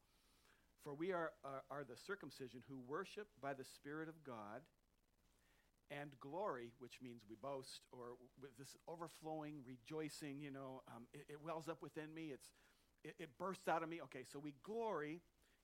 For 0.83 0.93
we 0.93 1.11
are, 1.11 1.31
are, 1.43 1.63
are 1.71 1.83
the 1.83 1.97
circumcision 1.97 2.61
who 2.69 2.79
worship 2.87 3.27
by 3.41 3.53
the 3.53 3.65
Spirit 3.65 4.07
of 4.07 4.23
God 4.23 4.61
and 5.91 6.11
glory, 6.21 6.71
which 6.77 7.01
means 7.01 7.23
we 7.27 7.35
boast, 7.41 7.81
or 7.91 8.15
with 8.39 8.55
this 8.57 8.77
overflowing 8.87 9.65
rejoicing, 9.65 10.39
you 10.39 10.51
know, 10.51 10.83
um, 10.95 11.03
it, 11.13 11.25
it, 11.29 11.39
wells 11.43 11.67
up 11.67 11.81
within 11.81 12.13
me. 12.13 12.29
It's, 12.31 12.49
it, 13.03 13.15
it 13.17 13.29
bursts 13.39 13.67
out 13.67 13.81
of 13.81 13.89
me. 13.89 13.99
Okay, 14.03 14.23
so 14.31 14.37
we 14.37 14.53
glory 14.63 15.21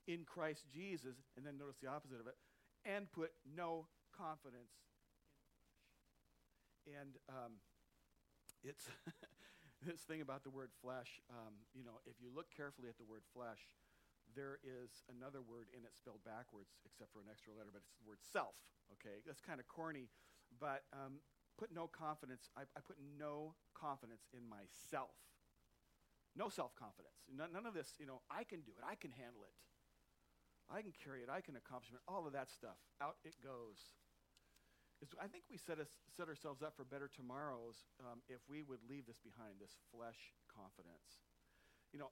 in 0.08 0.24
Christ 0.26 0.64
Jesus, 0.72 1.14
and 1.36 1.46
then 1.46 1.56
notice 1.56 1.76
the 1.80 1.88
opposite 1.88 2.20
of 2.20 2.26
it, 2.26 2.34
and 2.84 3.10
put 3.12 3.30
no 3.46 3.86
confidence 4.16 4.74
in 5.46 5.78
flesh. 5.78 5.94
And 7.00 7.14
um, 7.28 7.52
it's 8.66 8.90
this 9.86 10.02
thing 10.02 10.20
about 10.20 10.42
the 10.42 10.50
word 10.50 10.70
flesh, 10.82 11.22
um, 11.30 11.54
you 11.74 11.86
know, 11.86 12.02
if 12.04 12.18
you 12.20 12.28
look 12.34 12.50
carefully 12.50 12.88
at 12.90 12.98
the 12.98 13.06
word 13.06 13.22
flesh, 13.32 13.62
there 14.34 14.58
is 14.66 15.06
another 15.06 15.38
word 15.40 15.70
in 15.70 15.86
it 15.86 15.94
spelled 15.94 16.24
backwards, 16.26 16.74
except 16.82 17.12
for 17.14 17.22
an 17.22 17.30
extra 17.30 17.54
letter, 17.54 17.70
but 17.70 17.86
it's 17.86 17.94
the 17.96 18.08
word 18.08 18.18
self. 18.20 18.58
Okay, 18.98 19.22
that's 19.22 19.40
kind 19.40 19.58
of 19.58 19.66
corny, 19.66 20.10
but 20.58 20.82
um, 20.92 21.22
put 21.58 21.70
no 21.70 21.86
confidence. 21.86 22.50
I, 22.58 22.66
I 22.74 22.80
put 22.82 22.98
no 22.98 23.54
confidence 23.74 24.26
in 24.34 24.42
myself. 24.46 25.14
No 26.36 26.48
self 26.50 26.74
confidence. 26.76 27.16
None, 27.30 27.52
none, 27.52 27.66
of 27.66 27.74
this, 27.74 27.96
you 27.98 28.06
know, 28.06 28.20
I 28.30 28.44
can 28.44 28.60
do 28.60 28.72
it, 28.76 28.84
I 28.84 28.94
can 28.94 29.10
handle 29.10 29.42
it, 29.46 29.54
I 30.68 30.82
can 30.82 30.92
carry 30.92 31.22
it, 31.22 31.30
I 31.32 31.40
can 31.40 31.56
accomplish 31.56 31.94
it, 31.94 32.02
all 32.06 32.26
of 32.26 32.34
that 32.34 32.50
stuff. 32.50 32.76
Out 33.00 33.16
it 33.24 33.34
goes. 33.42 33.96
Is, 35.02 35.12
I 35.20 35.28
think 35.28 35.44
we 35.50 35.58
set, 35.60 35.78
us, 35.78 35.92
set 36.16 36.28
ourselves 36.28 36.62
up 36.62 36.72
for 36.76 36.84
better 36.84 37.10
tomorrows 37.12 37.84
um, 38.00 38.24
if 38.28 38.40
we 38.48 38.62
would 38.62 38.80
leave 38.88 39.04
this 39.04 39.20
behind, 39.20 39.60
this 39.60 39.76
flesh 39.92 40.32
confidence. 40.48 41.20
You 41.92 42.00
know, 42.00 42.10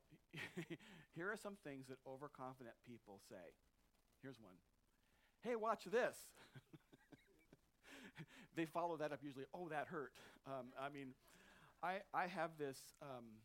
here 1.17 1.33
are 1.33 1.41
some 1.41 1.57
things 1.65 1.89
that 1.89 1.97
overconfident 2.05 2.77
people 2.85 3.21
say. 3.29 3.57
Here's 4.21 4.41
one 4.41 4.57
Hey, 5.41 5.57
watch 5.57 5.85
this. 5.85 6.17
they 8.57 8.65
follow 8.65 8.97
that 8.97 9.13
up 9.13 9.21
usually, 9.21 9.45
oh, 9.53 9.69
that 9.69 9.89
hurt. 9.89 10.13
Um, 10.47 10.73
I 10.81 10.89
mean, 10.89 11.13
I, 11.83 12.01
I 12.13 12.27
have 12.29 12.57
this. 12.59 12.79
Um, 13.01 13.41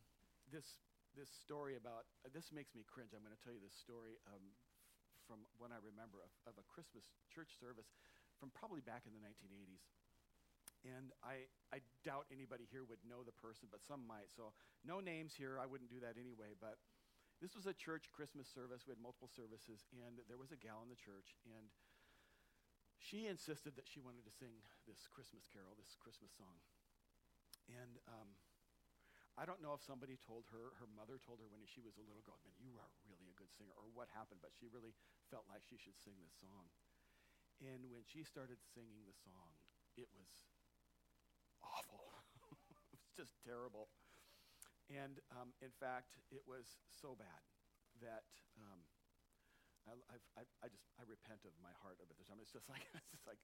this 0.50 0.82
this 1.14 1.30
story 1.30 1.74
about 1.78 2.06
uh, 2.22 2.30
this 2.30 2.50
makes 2.54 2.74
me 2.74 2.86
cringe. 2.86 3.14
I'm 3.14 3.22
going 3.22 3.34
to 3.34 3.42
tell 3.42 3.54
you 3.54 3.62
this 3.62 3.74
story 3.74 4.18
um, 4.30 4.54
from 5.26 5.46
when 5.58 5.70
I 5.70 5.78
remember 5.82 6.22
of, 6.22 6.30
of, 6.46 6.54
a 6.58 6.66
Christmas 6.66 7.06
church 7.30 7.54
service 7.58 7.90
from 8.40 8.48
probably 8.56 8.80
back 8.80 9.04
in 9.04 9.12
the 9.12 9.20
1980s. 9.20 9.84
And 10.80 11.12
I, 11.20 11.44
I 11.68 11.84
doubt 12.08 12.24
anybody 12.32 12.64
here 12.72 12.88
would 12.88 13.04
know 13.04 13.20
the 13.20 13.36
person, 13.36 13.68
but 13.68 13.84
some 13.84 14.00
might. 14.08 14.32
So 14.32 14.56
no 14.80 15.04
names 15.04 15.36
here. 15.36 15.60
I 15.60 15.68
wouldn't 15.68 15.92
do 15.92 16.00
that 16.00 16.16
anyway. 16.16 16.56
But 16.56 16.80
this 17.44 17.52
was 17.52 17.68
a 17.68 17.76
church 17.76 18.08
Christmas 18.08 18.48
service. 18.48 18.88
We 18.88 18.96
had 18.96 19.02
multiple 19.04 19.28
services, 19.28 19.84
and 19.92 20.24
there 20.24 20.40
was 20.40 20.56
a 20.56 20.60
gal 20.60 20.80
in 20.80 20.88
the 20.88 20.96
church, 20.96 21.36
and 21.44 21.68
she 22.96 23.28
insisted 23.28 23.76
that 23.76 23.88
she 23.88 24.00
wanted 24.00 24.24
to 24.24 24.32
sing 24.32 24.60
this 24.88 25.04
Christmas 25.08 25.44
carol, 25.48 25.76
this 25.76 25.96
Christmas 26.00 26.32
song. 26.36 26.60
And 27.68 28.00
um, 28.08 28.28
I 29.40 29.48
don't 29.48 29.64
know 29.64 29.72
if 29.72 29.80
somebody 29.80 30.20
told 30.20 30.48
her, 30.52 30.76
her 30.76 30.88
mother 30.92 31.16
told 31.16 31.40
her 31.40 31.48
when 31.48 31.64
she 31.64 31.80
was 31.80 31.96
a 31.96 32.04
little 32.04 32.20
girl, 32.24 32.36
man, 32.44 32.52
you 32.60 32.76
are 32.76 32.92
really 33.08 33.32
a 33.32 33.36
good 33.40 33.48
singer, 33.56 33.72
or 33.72 33.88
what 33.96 34.12
happened, 34.12 34.44
but 34.44 34.52
she 34.52 34.68
really 34.68 34.92
felt 35.32 35.48
like 35.48 35.64
she 35.64 35.80
should 35.80 35.96
sing 35.96 36.20
this 36.20 36.36
song. 36.36 36.68
And 37.60 37.90
when 37.92 38.02
she 38.08 38.24
started 38.24 38.58
singing 38.74 39.04
the 39.06 39.14
song, 39.24 39.52
it 39.96 40.08
was 40.16 40.28
awful. 41.62 42.12
it 42.92 43.00
was 43.00 43.12
just 43.16 43.34
terrible. 43.44 43.88
And 44.90 45.20
um, 45.32 45.54
in 45.62 45.70
fact, 45.78 46.18
it 46.34 46.42
was 46.48 46.66
so 46.90 47.14
bad 47.14 47.42
that 48.02 48.26
um, 48.58 48.80
I, 49.86 50.18
I, 50.38 50.42
I, 50.64 50.68
just 50.68 50.86
I 50.98 51.04
repent 51.06 51.46
of 51.46 51.54
my 51.62 51.72
heart 51.82 51.98
of 52.02 52.10
it. 52.10 52.16
It's 52.20 52.52
just 52.52 52.68
like 52.68 52.84
it's 52.96 53.10
just 53.12 53.26
like 53.26 53.40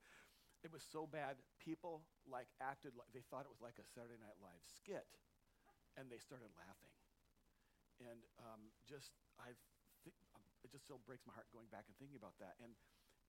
it 0.64 0.73
was 0.73 0.82
so 0.85 1.06
bad. 1.06 1.38
People 1.62 2.06
like 2.26 2.49
acted 2.61 2.94
like 2.99 3.11
they 3.14 3.25
thought 3.30 3.46
it 3.46 3.52
was 3.52 3.62
like 3.62 3.78
a 3.78 3.87
Saturday 3.87 4.18
Night 4.20 4.38
Live 4.42 4.62
skit 4.64 5.06
and 5.96 6.08
they 6.12 6.20
started 6.20 6.52
laughing. 6.56 6.92
And 8.00 8.20
um, 8.40 8.68
just, 8.85 9.16
I 9.40 9.56
th- 10.04 10.16
it 10.64 10.68
just 10.68 10.85
still 10.85 11.00
breaks 11.08 11.25
my 11.25 11.32
heart 11.32 11.49
going 11.52 11.68
back 11.73 11.88
and 11.88 11.96
thinking 11.96 12.20
about 12.20 12.37
that. 12.44 12.61
And, 12.61 12.76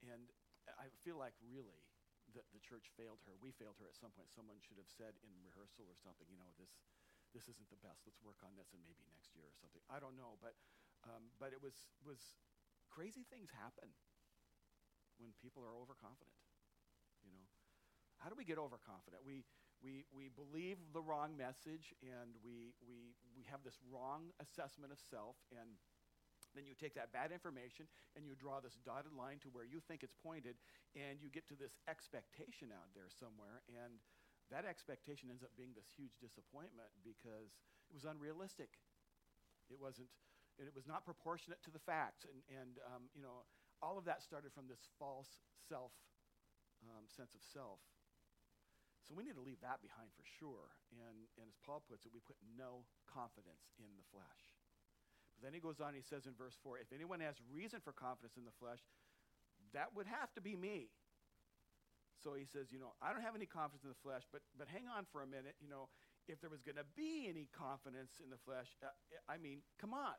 and 0.03 0.27
I 0.75 0.91
feel 1.07 1.15
like 1.15 1.35
really 1.39 1.87
that 2.35 2.43
the 2.51 2.59
church 2.59 2.91
failed 2.99 3.23
her. 3.23 3.39
We 3.39 3.55
failed 3.55 3.79
her 3.79 3.87
at 3.87 3.95
some 3.95 4.11
point. 4.11 4.27
Someone 4.35 4.59
should 4.59 4.75
have 4.75 4.91
said 4.91 5.15
in 5.23 5.31
rehearsal 5.39 5.87
or 5.87 5.95
something, 5.95 6.27
you 6.27 6.35
know, 6.35 6.51
this, 6.59 6.75
this 7.31 7.47
isn't 7.47 7.71
the 7.71 7.79
best. 7.79 8.03
Let's 8.03 8.19
work 8.19 8.43
on 8.43 8.51
this 8.59 8.75
and 8.75 8.83
maybe 8.83 9.07
next 9.07 9.31
year 9.31 9.47
or 9.47 9.55
something. 9.55 9.79
I 9.87 10.03
don't 10.03 10.19
know, 10.19 10.35
but, 10.43 10.59
um, 11.07 11.31
but 11.39 11.55
it 11.55 11.63
was, 11.63 11.87
was 12.03 12.19
crazy 12.91 13.23
things 13.23 13.47
happen 13.55 13.95
when 15.23 15.31
people 15.39 15.63
are 15.63 15.71
overconfident. 15.71 16.35
You 17.23 17.31
know, 17.31 17.47
how 18.19 18.27
do 18.27 18.35
we 18.35 18.43
get 18.43 18.59
overconfident? 18.59 19.23
We, 19.23 19.47
we, 19.79 20.03
we 20.11 20.27
believe 20.27 20.77
the 20.91 21.01
wrong 21.01 21.37
message 21.37 21.93
and 22.01 22.35
we, 22.41 22.73
we, 22.81 23.13
we 23.37 23.45
have 23.47 23.61
this 23.61 23.77
wrong 23.87 24.33
assessment 24.41 24.91
of 24.91 24.99
self 24.99 25.37
and 25.53 25.77
then 26.57 26.65
you 26.65 26.73
take 26.73 26.97
that 26.97 27.13
bad 27.13 27.29
information 27.29 27.85
and 28.17 28.25
you 28.25 28.33
draw 28.33 28.57
this 28.57 28.75
dotted 28.81 29.13
line 29.13 29.37
to 29.45 29.53
where 29.53 29.63
you 29.63 29.77
think 29.85 30.01
it's 30.01 30.17
pointed 30.17 30.57
and 30.97 31.21
you 31.21 31.29
get 31.29 31.45
to 31.47 31.55
this 31.55 31.77
expectation 31.85 32.73
out 32.73 32.89
there 32.97 33.07
somewhere 33.13 33.61
and 33.69 34.01
that 34.49 34.65
expectation 34.65 35.29
ends 35.29 35.45
up 35.45 35.53
being 35.53 35.71
this 35.77 35.87
huge 35.93 36.17
disappointment 36.17 36.89
because 37.05 37.53
it 37.87 37.93
was 37.93 38.09
unrealistic 38.09 38.81
it 39.69 39.77
wasn't 39.77 40.09
and 40.57 40.65
it 40.65 40.73
was 40.73 40.89
not 40.89 41.05
proportionate 41.05 41.61
to 41.61 41.69
the 41.69 41.83
facts 41.85 42.25
and, 42.25 42.41
and 42.49 42.81
um, 42.89 43.05
you 43.13 43.21
know 43.21 43.45
all 43.85 44.01
of 44.01 44.09
that 44.09 44.25
started 44.25 44.49
from 44.49 44.65
this 44.65 44.89
false 44.97 45.45
self 45.69 45.93
um, 46.81 47.05
sense 47.05 47.37
of 47.37 47.45
self 47.45 47.77
so 49.07 49.15
we 49.15 49.23
need 49.23 49.39
to 49.39 49.45
leave 49.45 49.63
that 49.63 49.79
behind 49.79 50.11
for 50.11 50.27
sure. 50.27 50.67
And, 50.91 51.31
and 51.39 51.47
as 51.47 51.55
Paul 51.63 51.79
puts 51.79 52.03
it, 52.03 52.11
we 52.11 52.19
put 52.19 52.35
no 52.43 52.83
confidence 53.07 53.71
in 53.79 53.87
the 53.95 54.03
flesh. 54.11 54.56
Then 55.43 55.53
he 55.53 55.59
goes 55.59 55.79
on, 55.79 55.93
he 55.93 56.01
says 56.01 56.25
in 56.25 56.33
verse 56.33 56.57
4 56.63 56.79
if 56.79 56.91
anyone 56.93 57.19
has 57.21 57.35
reason 57.53 57.79
for 57.83 57.91
confidence 57.91 58.37
in 58.37 58.45
the 58.45 58.55
flesh, 58.59 58.79
that 59.73 59.93
would 59.95 60.07
have 60.07 60.33
to 60.33 60.41
be 60.41 60.55
me. 60.55 60.89
So 62.23 62.33
he 62.33 62.45
says, 62.45 62.73
you 62.73 62.79
know, 62.79 62.97
I 63.01 63.13
don't 63.13 63.21
have 63.21 63.35
any 63.35 63.45
confidence 63.45 63.83
in 63.83 63.93
the 63.93 64.01
flesh, 64.01 64.25
but, 64.31 64.41
but 64.57 64.67
hang 64.67 64.89
on 64.89 65.05
for 65.11 65.21
a 65.21 65.27
minute. 65.27 65.53
You 65.61 65.69
know, 65.69 65.89
if 66.27 66.41
there 66.41 66.49
was 66.49 66.65
going 66.65 66.81
to 66.81 66.87
be 66.97 67.29
any 67.29 67.47
confidence 67.53 68.17
in 68.23 68.33
the 68.33 68.41
flesh, 68.41 68.73
uh, 68.81 68.89
I 69.29 69.37
mean, 69.37 69.61
come 69.77 69.93
on 69.93 70.17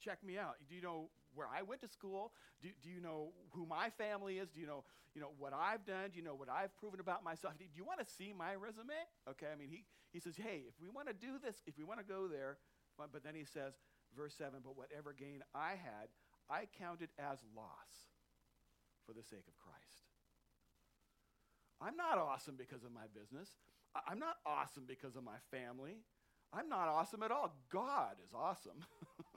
check 0.00 0.22
me 0.24 0.38
out. 0.38 0.56
Do 0.68 0.74
you 0.74 0.82
know 0.82 1.08
where 1.34 1.46
I 1.46 1.62
went 1.62 1.80
to 1.82 1.88
school? 1.88 2.32
Do, 2.62 2.68
do 2.82 2.88
you 2.88 3.00
know 3.00 3.32
who 3.50 3.66
my 3.66 3.90
family 3.90 4.38
is? 4.38 4.48
Do 4.50 4.60
you 4.60 4.66
know, 4.66 4.84
you 5.14 5.20
know 5.20 5.30
what 5.38 5.52
I've 5.52 5.84
done? 5.84 6.10
Do 6.12 6.18
you 6.18 6.24
know 6.24 6.34
what 6.34 6.48
I've 6.48 6.76
proven 6.76 7.00
about 7.00 7.24
myself? 7.24 7.54
Do 7.58 7.64
you 7.74 7.84
want 7.84 8.00
to 8.00 8.06
see 8.06 8.32
my 8.36 8.54
resume? 8.54 8.94
Okay, 9.28 9.46
I 9.52 9.56
mean, 9.56 9.68
he, 9.68 9.84
he 10.12 10.20
says, 10.20 10.36
hey, 10.36 10.64
if 10.68 10.74
we 10.80 10.88
want 10.88 11.08
to 11.08 11.14
do 11.14 11.38
this, 11.42 11.62
if 11.66 11.78
we 11.78 11.84
want 11.84 12.00
to 12.00 12.06
go 12.06 12.28
there, 12.28 12.58
but 12.96 13.22
then 13.22 13.34
he 13.34 13.44
says, 13.44 13.74
verse 14.16 14.34
7, 14.36 14.60
but 14.64 14.76
whatever 14.76 15.12
gain 15.12 15.42
I 15.54 15.70
had, 15.70 16.08
I 16.48 16.66
counted 16.78 17.10
as 17.18 17.38
loss 17.54 18.08
for 19.04 19.12
the 19.12 19.22
sake 19.22 19.46
of 19.46 19.56
Christ. 19.58 20.10
I'm 21.80 21.96
not 21.96 22.18
awesome 22.18 22.56
because 22.56 22.84
of 22.84 22.92
my 22.92 23.06
business. 23.12 23.50
I'm 24.08 24.18
not 24.18 24.36
awesome 24.46 24.84
because 24.88 25.16
of 25.16 25.24
my 25.24 25.38
family. 25.50 26.00
I'm 26.52 26.68
not 26.68 26.88
awesome 26.88 27.22
at 27.22 27.30
all. 27.30 27.52
God 27.70 28.16
is 28.24 28.32
awesome. 28.34 28.80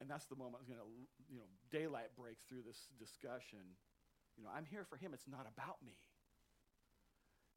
And 0.00 0.10
that's 0.10 0.26
the 0.26 0.36
moment, 0.36 0.64
you 0.68 0.76
know, 0.76 0.88
you 1.32 1.40
know, 1.40 1.48
daylight 1.72 2.12
breaks 2.16 2.44
through 2.44 2.62
this 2.68 2.92
discussion. 3.00 3.64
You 4.36 4.44
know, 4.44 4.50
I'm 4.52 4.68
here 4.68 4.84
for 4.84 4.96
him. 4.96 5.14
It's 5.14 5.28
not 5.28 5.48
about 5.48 5.80
me. 5.80 5.96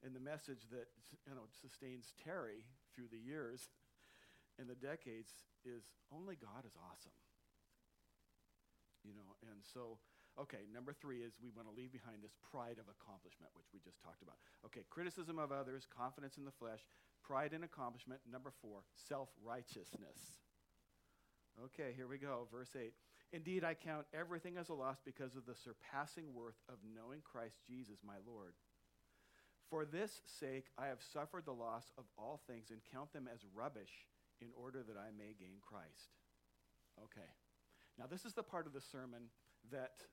And 0.03 0.15
the 0.15 0.23
message 0.23 0.63
that, 0.71 0.87
you 1.27 1.35
know, 1.35 1.51
sustains 1.51 2.15
Terry 2.23 2.63
through 2.95 3.11
the 3.11 3.19
years 3.19 3.67
and 4.59 4.67
the 4.67 4.75
decades 4.75 5.31
is 5.63 5.87
only 6.11 6.35
God 6.35 6.67
is 6.67 6.75
awesome. 6.75 7.15
You 9.07 9.15
know, 9.15 9.39
and 9.47 9.63
so, 9.63 9.97
okay, 10.35 10.67
number 10.67 10.91
three 10.91 11.23
is 11.23 11.39
we 11.39 11.55
want 11.55 11.71
to 11.71 11.73
leave 11.73 11.95
behind 11.95 12.19
this 12.19 12.35
pride 12.51 12.75
of 12.77 12.91
accomplishment, 12.91 13.55
which 13.55 13.71
we 13.71 13.79
just 13.79 14.03
talked 14.03 14.21
about. 14.21 14.35
Okay, 14.67 14.83
criticism 14.91 15.39
of 15.39 15.55
others, 15.55 15.87
confidence 15.87 16.35
in 16.35 16.43
the 16.43 16.51
flesh, 16.59 16.83
pride 17.23 17.55
in 17.55 17.63
accomplishment. 17.63 18.19
Number 18.27 18.51
four, 18.61 18.83
self 19.07 19.29
righteousness. 19.39 20.35
Okay, 21.71 21.95
here 21.95 22.07
we 22.07 22.17
go. 22.19 22.47
Verse 22.51 22.75
8. 22.75 22.93
Indeed, 23.31 23.63
I 23.63 23.73
count 23.73 24.05
everything 24.13 24.57
as 24.57 24.69
a 24.69 24.73
loss 24.73 24.97
because 25.03 25.35
of 25.35 25.45
the 25.45 25.55
surpassing 25.55 26.33
worth 26.33 26.57
of 26.67 26.79
knowing 26.95 27.21
Christ 27.21 27.57
Jesus, 27.67 27.99
my 28.05 28.15
Lord. 28.25 28.53
For 29.69 29.85
this 29.85 30.21
sake, 30.25 30.65
I 30.77 30.87
have 30.87 31.03
suffered 31.13 31.45
the 31.45 31.53
loss 31.53 31.91
of 31.97 32.05
all 32.17 32.41
things 32.47 32.71
and 32.71 32.79
count 32.91 33.13
them 33.13 33.29
as 33.31 33.45
rubbish 33.53 34.07
in 34.41 34.49
order 34.55 34.83
that 34.83 34.97
I 34.97 35.11
may 35.15 35.35
gain 35.37 35.59
Christ. 35.61 36.15
Okay. 36.97 37.29
Now, 37.97 38.07
this 38.07 38.23
is 38.23 38.33
the 38.33 38.43
part 38.43 38.67
of 38.67 38.73
the 38.73 38.81
sermon 38.81 39.31
that 39.71 40.03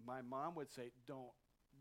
my 0.00 0.20
mom 0.20 0.54
would 0.56 0.70
say, 0.70 0.92
don't, 1.08 1.32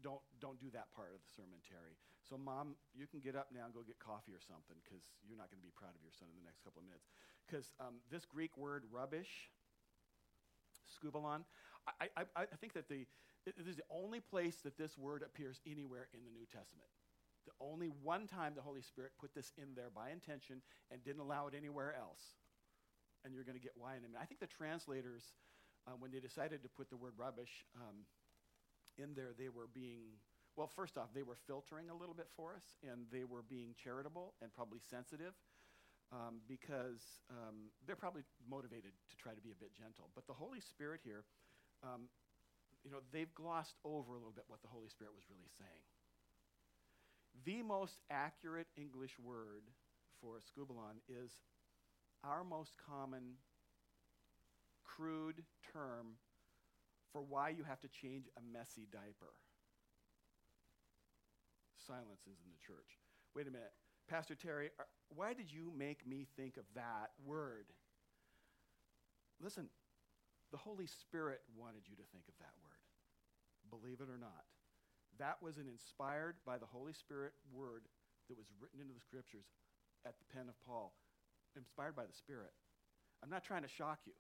don't, 0.04 0.24
don't 0.40 0.60
do 0.60 0.72
that 0.72 0.92
part 0.96 1.12
of 1.12 1.20
the 1.20 1.32
sermon, 1.36 1.60
Terry. 1.68 2.00
So, 2.24 2.38
mom, 2.38 2.76
you 2.96 3.08
can 3.08 3.20
get 3.20 3.36
up 3.36 3.52
now 3.52 3.68
and 3.68 3.74
go 3.74 3.84
get 3.84 4.00
coffee 4.00 4.32
or 4.32 4.44
something 4.44 4.80
because 4.84 5.04
you're 5.28 5.40
not 5.40 5.52
going 5.52 5.60
to 5.60 5.68
be 5.68 5.76
proud 5.76 5.96
of 5.96 6.02
your 6.04 6.16
son 6.16 6.32
in 6.32 6.38
the 6.40 6.48
next 6.48 6.64
couple 6.64 6.80
of 6.80 6.88
minutes. 6.88 7.08
Because 7.44 7.72
um, 7.80 8.00
this 8.12 8.24
Greek 8.24 8.56
word, 8.56 8.84
rubbish, 8.92 9.52
skubalon, 10.88 11.44
I, 12.00 12.08
I, 12.16 12.24
I 12.36 12.56
think 12.60 12.74
that 12.74 12.88
the, 12.88 13.08
it 13.48 13.56
is 13.68 13.76
the 13.76 13.88
only 13.90 14.20
place 14.20 14.62
that 14.64 14.78
this 14.78 14.98
word 14.98 15.24
appears 15.24 15.60
anywhere 15.66 16.08
in 16.14 16.22
the 16.24 16.32
New 16.32 16.46
Testament. 16.46 16.92
The 17.50 17.66
only 17.66 17.90
one 18.06 18.28
time 18.28 18.54
the 18.54 18.62
Holy 18.62 18.86
Spirit 18.86 19.18
put 19.18 19.34
this 19.34 19.52
in 19.58 19.74
there 19.74 19.90
by 19.90 20.14
intention 20.14 20.62
and 20.92 21.02
didn't 21.02 21.22
allow 21.22 21.48
it 21.48 21.58
anywhere 21.58 21.98
else. 21.98 22.22
And 23.26 23.34
you're 23.34 23.44
going 23.44 23.58
to 23.58 23.64
get 23.64 23.74
why 23.74 23.98
in 23.98 24.06
a 24.06 24.08
minute. 24.08 24.22
I 24.22 24.26
think 24.30 24.40
the 24.40 24.54
translators, 24.54 25.34
uh, 25.88 25.98
when 25.98 26.12
they 26.14 26.22
decided 26.22 26.62
to 26.62 26.70
put 26.70 26.94
the 26.94 26.96
word 26.98 27.18
rubbish 27.18 27.66
um, 27.76 28.06
in 29.02 29.18
there, 29.18 29.34
they 29.34 29.50
were 29.50 29.66
being, 29.66 30.14
well, 30.56 30.70
first 30.70 30.94
off, 30.94 31.10
they 31.18 31.26
were 31.26 31.38
filtering 31.50 31.90
a 31.90 31.98
little 31.98 32.14
bit 32.14 32.30
for 32.38 32.54
us, 32.54 32.78
and 32.86 33.10
they 33.10 33.26
were 33.26 33.42
being 33.42 33.74
charitable 33.74 34.38
and 34.46 34.54
probably 34.54 34.80
sensitive. 34.86 35.34
Um, 36.10 36.42
because 36.50 37.22
um, 37.30 37.70
they're 37.86 37.94
probably 37.98 38.26
motivated 38.50 38.98
to 39.10 39.16
try 39.18 39.34
to 39.38 39.42
be 39.42 39.54
a 39.54 39.60
bit 39.62 39.70
gentle. 39.78 40.10
But 40.18 40.26
the 40.26 40.34
Holy 40.34 40.58
Spirit 40.58 41.02
here, 41.06 41.22
um, 41.86 42.10
you 42.82 42.90
know, 42.90 43.06
they've 43.14 43.30
glossed 43.38 43.78
over 43.86 44.18
a 44.18 44.18
little 44.18 44.34
bit 44.34 44.46
what 44.50 44.62
the 44.66 44.74
Holy 44.74 44.90
Spirit 44.90 45.14
was 45.14 45.30
really 45.30 45.50
saying. 45.62 45.86
The 47.46 47.64
most 47.64 48.02
accurate 48.10 48.68
English 48.78 49.18
word 49.24 49.64
for 50.22 50.40
skubalon 50.40 51.00
is 51.08 51.32
our 52.24 52.44
most 52.44 52.74
common 52.86 53.36
crude 54.84 55.44
term 55.74 56.18
for 57.14 57.22
why 57.22 57.50
you 57.50 57.64
have 57.64 57.80
to 57.82 57.88
change 57.88 58.28
a 58.38 58.42
messy 58.54 58.88
diaper. 58.92 59.34
Silence 61.88 62.22
is 62.30 62.38
in 62.44 62.52
the 62.52 62.60
church. 62.66 63.00
Wait 63.36 63.48
a 63.48 63.52
minute. 63.52 63.72
Pastor 64.10 64.36
Terry, 64.36 64.70
are, 64.78 64.88
why 65.16 65.34
did 65.34 65.52
you 65.52 65.72
make 65.78 66.06
me 66.06 66.28
think 66.36 66.58
of 66.58 66.64
that 66.76 67.12
word? 67.26 67.66
Listen, 69.42 69.70
the 70.52 70.58
Holy 70.58 70.88
Spirit 70.88 71.42
wanted 71.56 71.82
you 71.88 71.96
to 71.96 72.04
think 72.12 72.26
of 72.28 72.34
that 72.40 72.54
word. 72.64 72.84
Believe 73.70 74.02
it 74.02 74.12
or 74.12 74.18
not. 74.18 74.46
That 75.20 75.38
was 75.44 75.58
an 75.58 75.68
inspired 75.68 76.36
by 76.46 76.58
the 76.58 76.66
Holy 76.66 76.94
Spirit 76.94 77.34
word 77.52 77.84
that 78.30 78.38
was 78.38 78.48
written 78.60 78.80
into 78.80 78.94
the 78.94 79.04
scriptures 79.04 79.46
at 80.06 80.16
the 80.18 80.26
pen 80.34 80.48
of 80.48 80.56
Paul, 80.66 80.94
inspired 81.56 81.96
by 81.96 82.06
the 82.06 82.16
Spirit. 82.16 82.52
I'm 83.22 83.30
not 83.30 83.44
trying 83.44 83.64
to 83.64 83.68
shock 83.68 84.00
you, 84.06 84.14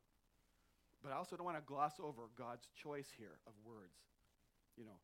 but 1.01 1.11
I 1.11 1.15
also 1.15 1.37
don't 1.37 1.45
want 1.45 1.57
to 1.57 1.63
gloss 1.63 1.93
over 2.03 2.27
God's 2.37 2.67
choice 2.83 3.07
here 3.17 3.39
of 3.47 3.53
words. 3.63 3.95
You 4.75 4.83
know, 4.85 4.99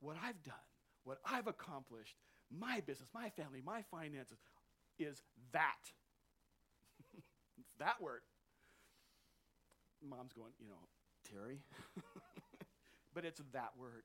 what 0.00 0.16
I've 0.22 0.42
done, 0.42 0.66
what 1.04 1.18
I've 1.24 1.46
accomplished, 1.46 2.16
my 2.50 2.80
business, 2.80 3.08
my 3.14 3.30
family, 3.30 3.62
my 3.64 3.82
finances, 3.90 4.38
is 4.98 5.22
that. 5.52 5.82
it's 7.16 7.74
that 7.78 8.00
word. 8.00 8.22
Mom's 10.02 10.32
going, 10.32 10.52
you 10.58 10.68
know, 10.68 10.82
Terry. 11.30 11.60
but 13.14 13.24
it's 13.24 13.40
that 13.52 13.70
word. 13.78 14.02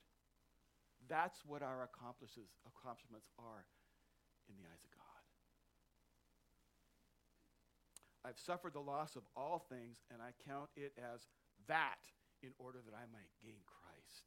That's 1.12 1.44
what 1.44 1.60
our 1.60 1.84
accomplishments 1.84 3.28
are 3.36 3.68
in 4.48 4.56
the 4.56 4.64
eyes 4.64 4.80
of 4.80 4.92
God. 4.96 5.24
I've 8.24 8.40
suffered 8.40 8.72
the 8.72 8.80
loss 8.80 9.20
of 9.20 9.28
all 9.36 9.60
things, 9.68 10.00
and 10.08 10.24
I 10.24 10.32
count 10.48 10.72
it 10.80 10.96
as 10.96 11.28
that 11.68 12.00
in 12.40 12.56
order 12.64 12.80
that 12.80 12.96
I 12.96 13.04
might 13.12 13.28
gain 13.44 13.60
Christ. 13.68 14.24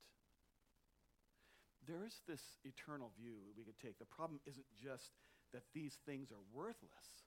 There 1.88 2.04
is 2.04 2.20
this 2.28 2.60
eternal 2.68 3.16
view 3.16 3.40
we 3.56 3.64
could 3.64 3.80
take. 3.80 3.96
The 3.96 4.04
problem 4.04 4.44
isn't 4.44 4.68
just 4.76 5.16
that 5.56 5.64
these 5.72 5.96
things 6.04 6.28
are 6.28 6.44
worthless, 6.52 7.24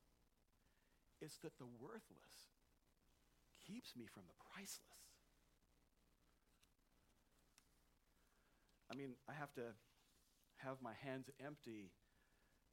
it's 1.18 1.42
that 1.42 1.58
the 1.58 1.72
worthless 1.82 2.54
keeps 3.66 3.98
me 3.98 4.06
from 4.06 4.30
the 4.30 4.38
priceless. 4.54 5.07
I 8.92 8.96
mean, 8.96 9.16
I 9.28 9.34
have 9.34 9.54
to 9.56 9.76
have 10.64 10.82
my 10.82 10.94
hands 11.04 11.30
empty 11.44 11.92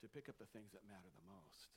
to 0.01 0.07
pick 0.09 0.29
up 0.29 0.39
the 0.39 0.49
things 0.53 0.73
that 0.73 0.87
matter 0.87 1.11
the 1.11 1.27
most. 1.27 1.75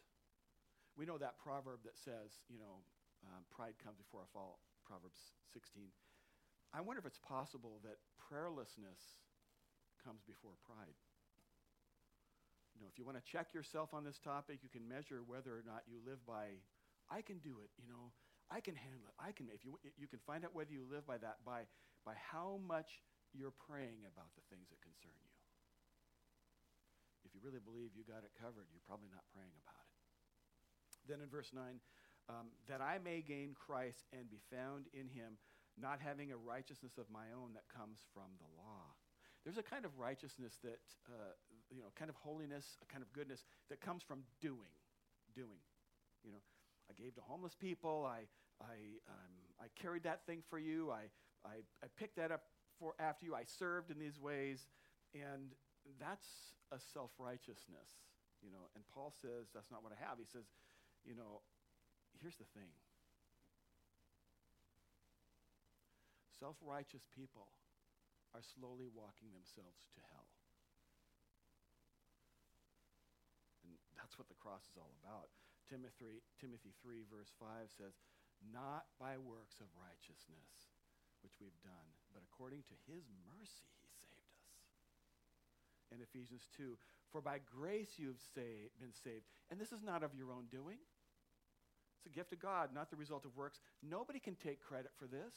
We 0.98 1.06
know 1.06 1.18
that 1.18 1.38
proverb 1.38 1.86
that 1.86 1.98
says, 1.98 2.42
you 2.50 2.58
know, 2.58 2.82
um, 3.26 3.46
pride 3.50 3.78
comes 3.82 3.98
before 3.98 4.26
a 4.26 4.30
fall, 4.34 4.60
Proverbs 4.86 5.34
16. 5.54 5.90
I 6.74 6.82
wonder 6.82 7.00
if 7.00 7.06
it's 7.06 7.22
possible 7.22 7.80
that 7.84 7.98
prayerlessness 8.18 9.22
comes 10.04 10.22
before 10.26 10.58
pride. 10.66 10.98
You 12.76 12.86
know, 12.86 12.90
if 12.92 13.00
you 13.00 13.06
want 13.06 13.18
to 13.18 13.26
check 13.26 13.54
yourself 13.54 13.90
on 13.94 14.04
this 14.04 14.20
topic, 14.22 14.60
you 14.62 14.70
can 14.70 14.86
measure 14.86 15.26
whether 15.26 15.50
or 15.50 15.66
not 15.66 15.82
you 15.90 15.98
live 16.06 16.22
by, 16.28 16.62
I 17.10 17.22
can 17.26 17.40
do 17.40 17.58
it, 17.64 17.74
you 17.82 17.90
know, 17.90 18.14
I 18.52 18.62
can 18.62 18.76
handle 18.76 19.02
it, 19.10 19.16
I 19.18 19.34
can, 19.34 19.50
if 19.50 19.66
you, 19.66 19.80
you 19.98 20.08
can 20.08 20.20
find 20.28 20.46
out 20.46 20.54
whether 20.54 20.72
you 20.72 20.86
live 20.86 21.08
by 21.08 21.18
that, 21.18 21.42
by, 21.46 21.66
by 22.06 22.14
how 22.32 22.60
much 22.68 23.02
you're 23.34 23.56
praying 23.56 24.08
about 24.08 24.32
the 24.36 24.44
things 24.48 24.70
that 24.72 24.80
concern 24.80 25.16
you. 25.20 25.36
If 27.28 27.36
you 27.36 27.44
really 27.44 27.60
believe 27.60 27.92
you 27.92 28.08
got 28.08 28.24
it 28.24 28.32
covered, 28.40 28.72
you're 28.72 28.88
probably 28.88 29.12
not 29.12 29.28
praying 29.36 29.56
about 29.60 29.84
it. 29.84 29.98
Then 31.08 31.20
in 31.20 31.28
verse 31.28 31.52
9, 31.52 31.80
um, 32.32 32.52
that 32.68 32.80
I 32.80 33.00
may 33.00 33.24
gain 33.24 33.56
Christ 33.56 34.08
and 34.12 34.28
be 34.32 34.40
found 34.52 34.88
in 34.96 35.08
him, 35.08 35.40
not 35.80 36.00
having 36.00 36.32
a 36.32 36.40
righteousness 36.40 36.96
of 36.98 37.08
my 37.12 37.32
own 37.36 37.56
that 37.56 37.68
comes 37.72 38.04
from 38.16 38.32
the 38.40 38.50
law. 38.56 38.96
There's 39.44 39.58
a 39.58 39.64
kind 39.64 39.86
of 39.86 39.96
righteousness 40.00 40.60
that, 40.64 40.84
uh, 41.08 41.32
you 41.72 41.80
know, 41.80 41.88
kind 41.96 42.10
of 42.10 42.16
holiness, 42.20 42.76
a 42.84 42.88
kind 42.92 43.04
of 43.04 43.12
goodness 43.14 43.46
that 43.70 43.80
comes 43.80 44.04
from 44.04 44.24
doing. 44.42 44.76
Doing. 45.36 45.64
You 46.24 46.32
know, 46.32 46.44
I 46.90 46.94
gave 47.00 47.16
to 47.16 47.22
homeless 47.22 47.56
people. 47.56 48.04
I, 48.04 48.28
I, 48.60 48.76
um, 49.08 49.34
I 49.62 49.68
carried 49.80 50.04
that 50.04 50.26
thing 50.26 50.44
for 50.50 50.60
you. 50.60 50.92
I, 50.92 51.08
I, 51.48 51.64
I 51.84 51.88
picked 51.96 52.18
that 52.18 52.32
up 52.32 52.44
for 52.80 52.94
after 53.00 53.26
you 53.26 53.36
I 53.36 53.44
served 53.44 53.92
in 53.92 54.00
these 54.00 54.20
ways, 54.20 54.68
and 55.14 55.54
that's 56.00 56.54
a 56.72 56.80
self 56.80 57.12
righteousness, 57.18 57.90
you 58.44 58.52
know. 58.52 58.70
And 58.76 58.84
Paul 58.94 59.14
says 59.22 59.50
that's 59.54 59.72
not 59.72 59.84
what 59.84 59.92
I 59.92 60.00
have. 60.02 60.18
He 60.18 60.30
says, 60.30 60.46
you 61.06 61.16
know, 61.16 61.42
here's 62.22 62.38
the 62.38 62.50
thing. 62.54 62.70
Self 66.40 66.58
righteous 66.62 67.08
people 67.18 67.50
are 68.36 68.46
slowly 68.46 68.86
walking 68.94 69.34
themselves 69.34 69.90
to 69.98 70.02
hell. 70.14 70.30
And 73.66 73.74
that's 73.98 74.22
what 74.22 74.30
the 74.30 74.38
cross 74.38 74.70
is 74.70 74.78
all 74.78 74.94
about. 75.02 75.34
Timothy, 75.66 76.22
Timothy 76.38 76.72
3, 76.86 77.04
verse 77.10 77.34
5 77.42 77.74
says, 77.74 77.98
Not 78.54 78.86
by 79.02 79.18
works 79.18 79.58
of 79.60 79.68
righteousness 79.76 80.77
which 81.28 81.44
we've 81.44 81.60
done, 81.60 81.92
but 82.16 82.24
according 82.24 82.64
to 82.72 82.76
his 82.88 83.04
mercy 83.28 83.68
he 83.84 83.92
saved 84.00 84.40
us. 84.48 84.64
In 85.92 86.00
Ephesians 86.00 86.48
2, 86.56 86.80
for 87.12 87.20
by 87.20 87.44
grace 87.44 88.00
you've 88.00 88.24
been 88.32 88.96
saved. 89.04 89.28
And 89.52 89.60
this 89.60 89.76
is 89.76 89.84
not 89.84 90.08
of 90.08 90.16
your 90.16 90.32
own 90.32 90.48
doing. 90.48 90.80
It's 92.00 92.08
a 92.08 92.16
gift 92.16 92.32
of 92.32 92.40
God, 92.40 92.72
not 92.72 92.88
the 92.88 92.96
result 92.96 93.28
of 93.28 93.36
works. 93.36 93.60
Nobody 93.84 94.24
can 94.24 94.40
take 94.40 94.64
credit 94.64 94.96
for 94.96 95.04
this. 95.04 95.36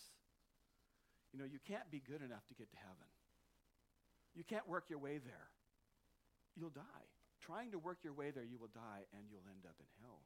You 1.34 1.42
know, 1.42 1.46
you 1.46 1.58
can't 1.66 1.90
be 1.90 1.98
good 1.98 2.22
enough 2.22 2.46
to 2.50 2.54
get 2.54 2.70
to 2.70 2.78
heaven. 2.78 3.10
You 4.38 4.46
can't 4.46 4.68
work 4.70 4.86
your 4.86 5.02
way 5.02 5.18
there. 5.18 5.50
You'll 6.54 6.70
die. 6.70 7.06
Trying 7.42 7.74
to 7.74 7.82
work 7.82 7.98
your 8.06 8.14
way 8.14 8.30
there, 8.30 8.46
you 8.46 8.58
will 8.62 8.70
die 8.70 9.10
and 9.10 9.26
you'll 9.26 9.46
end 9.50 9.66
up 9.66 9.74
in 9.82 9.90
hell. 10.02 10.22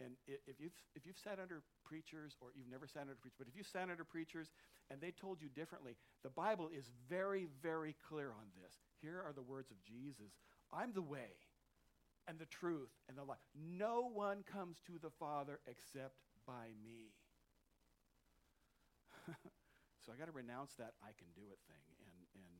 And 0.00 0.12
if 0.26 0.60
you've, 0.60 0.76
if 0.94 1.06
you've 1.06 1.18
sat 1.18 1.38
under 1.40 1.62
preachers, 1.84 2.36
or 2.40 2.48
you've 2.54 2.70
never 2.70 2.86
sat 2.86 3.02
under 3.02 3.14
preachers, 3.14 3.38
but 3.38 3.48
if 3.48 3.56
you 3.56 3.64
sat 3.64 3.88
under 3.88 4.04
preachers 4.04 4.48
and 4.90 5.00
they 5.00 5.10
told 5.10 5.40
you 5.40 5.48
differently, 5.48 5.96
the 6.22 6.30
Bible 6.30 6.68
is 6.68 6.90
very, 7.08 7.48
very 7.62 7.94
clear 8.08 8.28
on 8.28 8.46
this. 8.60 8.74
Here 9.00 9.22
are 9.24 9.32
the 9.32 9.42
words 9.42 9.70
of 9.70 9.82
Jesus 9.82 10.32
I'm 10.72 10.92
the 10.92 11.02
way 11.02 11.38
and 12.28 12.38
the 12.38 12.46
truth 12.46 12.90
and 13.08 13.16
the 13.16 13.24
life. 13.24 13.38
No 13.54 14.10
one 14.12 14.44
comes 14.50 14.76
to 14.86 14.98
the 15.00 15.10
Father 15.10 15.60
except 15.66 16.16
by 16.46 16.74
me. 16.84 17.14
So 20.06 20.14
I 20.14 20.22
got 20.22 20.30
to 20.30 20.38
renounce 20.38 20.78
that 20.78 20.94
I 21.02 21.10
can 21.18 21.26
do 21.34 21.42
it 21.50 21.58
thing. 21.66 21.82
And, 22.06 22.14
and, 22.38 22.54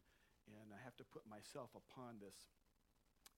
and 0.51 0.69
I 0.75 0.83
have 0.83 0.99
to 0.99 1.07
put 1.07 1.23
myself 1.31 1.71
upon 1.79 2.19
this. 2.19 2.35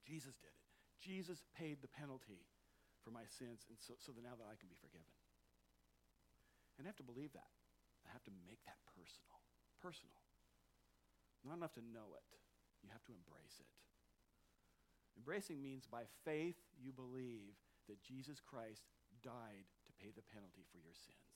Jesus 0.01 0.33
did 0.41 0.49
it. 0.49 0.65
Jesus 0.97 1.45
paid 1.53 1.85
the 1.85 1.93
penalty 1.93 2.41
for 3.03 3.11
my 3.11 3.25
sins, 3.27 3.63
and 3.69 3.77
so, 3.79 3.95
so 3.99 4.11
that 4.11 4.23
now 4.23 4.35
that 4.35 4.47
I 4.47 4.55
can 4.59 4.67
be 4.67 4.79
forgiven. 4.79 5.13
And 6.77 6.85
I 6.85 6.91
have 6.91 6.99
to 7.03 7.07
believe 7.07 7.31
that. 7.35 7.51
I 8.07 8.11
have 8.11 8.23
to 8.27 8.33
make 8.47 8.63
that 8.65 8.79
personal. 8.95 9.39
Personal. 9.83 10.19
Not 11.43 11.59
enough 11.59 11.75
to 11.79 11.83
know 11.83 12.15
it. 12.15 12.27
You 12.83 12.89
have 12.91 13.03
to 13.07 13.15
embrace 13.15 13.59
it. 13.59 13.71
Embracing 15.19 15.59
means 15.59 15.83
by 15.83 16.07
faith 16.23 16.55
you 16.79 16.95
believe 16.95 17.59
that 17.91 17.99
Jesus 18.03 18.39
Christ 18.39 18.87
died 19.19 19.67
to 19.87 19.91
pay 19.99 20.15
the 20.15 20.23
penalty 20.31 20.63
for 20.71 20.79
your 20.79 20.95
sins. 20.95 21.35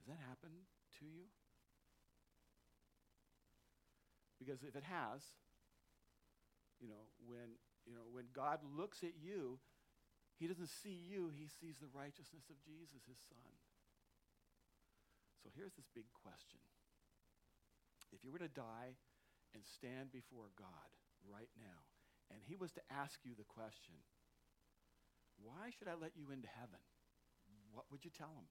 Has 0.00 0.08
that 0.08 0.20
happened 0.24 0.64
to 0.98 1.04
you? 1.04 1.28
Because 4.40 4.64
if 4.64 4.74
it 4.74 4.82
has, 4.82 5.22
you 6.80 6.88
know, 6.88 7.06
when, 7.28 7.54
you 7.86 7.94
know, 7.94 8.08
when 8.10 8.24
God 8.34 8.58
looks 8.74 9.04
at 9.04 9.14
you, 9.22 9.60
he 10.38 10.46
doesn't 10.46 10.70
see 10.70 10.94
you, 10.94 11.30
he 11.30 11.46
sees 11.46 11.78
the 11.78 11.92
righteousness 11.92 12.48
of 12.50 12.58
Jesus, 12.64 13.04
his 13.06 13.20
son. 13.30 13.52
So 15.42 15.50
here's 15.54 15.74
this 15.74 15.90
big 15.94 16.06
question. 16.22 16.58
If 18.12 18.22
you 18.22 18.30
were 18.30 18.42
to 18.42 18.52
die 18.52 18.94
and 19.54 19.62
stand 19.64 20.12
before 20.12 20.52
God 20.58 20.90
right 21.26 21.50
now, 21.58 21.80
and 22.30 22.40
he 22.46 22.56
was 22.56 22.72
to 22.72 22.84
ask 22.90 23.20
you 23.24 23.32
the 23.36 23.48
question, 23.48 23.94
why 25.42 25.70
should 25.74 25.88
I 25.88 25.98
let 25.98 26.12
you 26.16 26.30
into 26.30 26.48
heaven? 26.48 26.80
What 27.72 27.86
would 27.90 28.04
you 28.04 28.10
tell 28.10 28.30
him? 28.36 28.46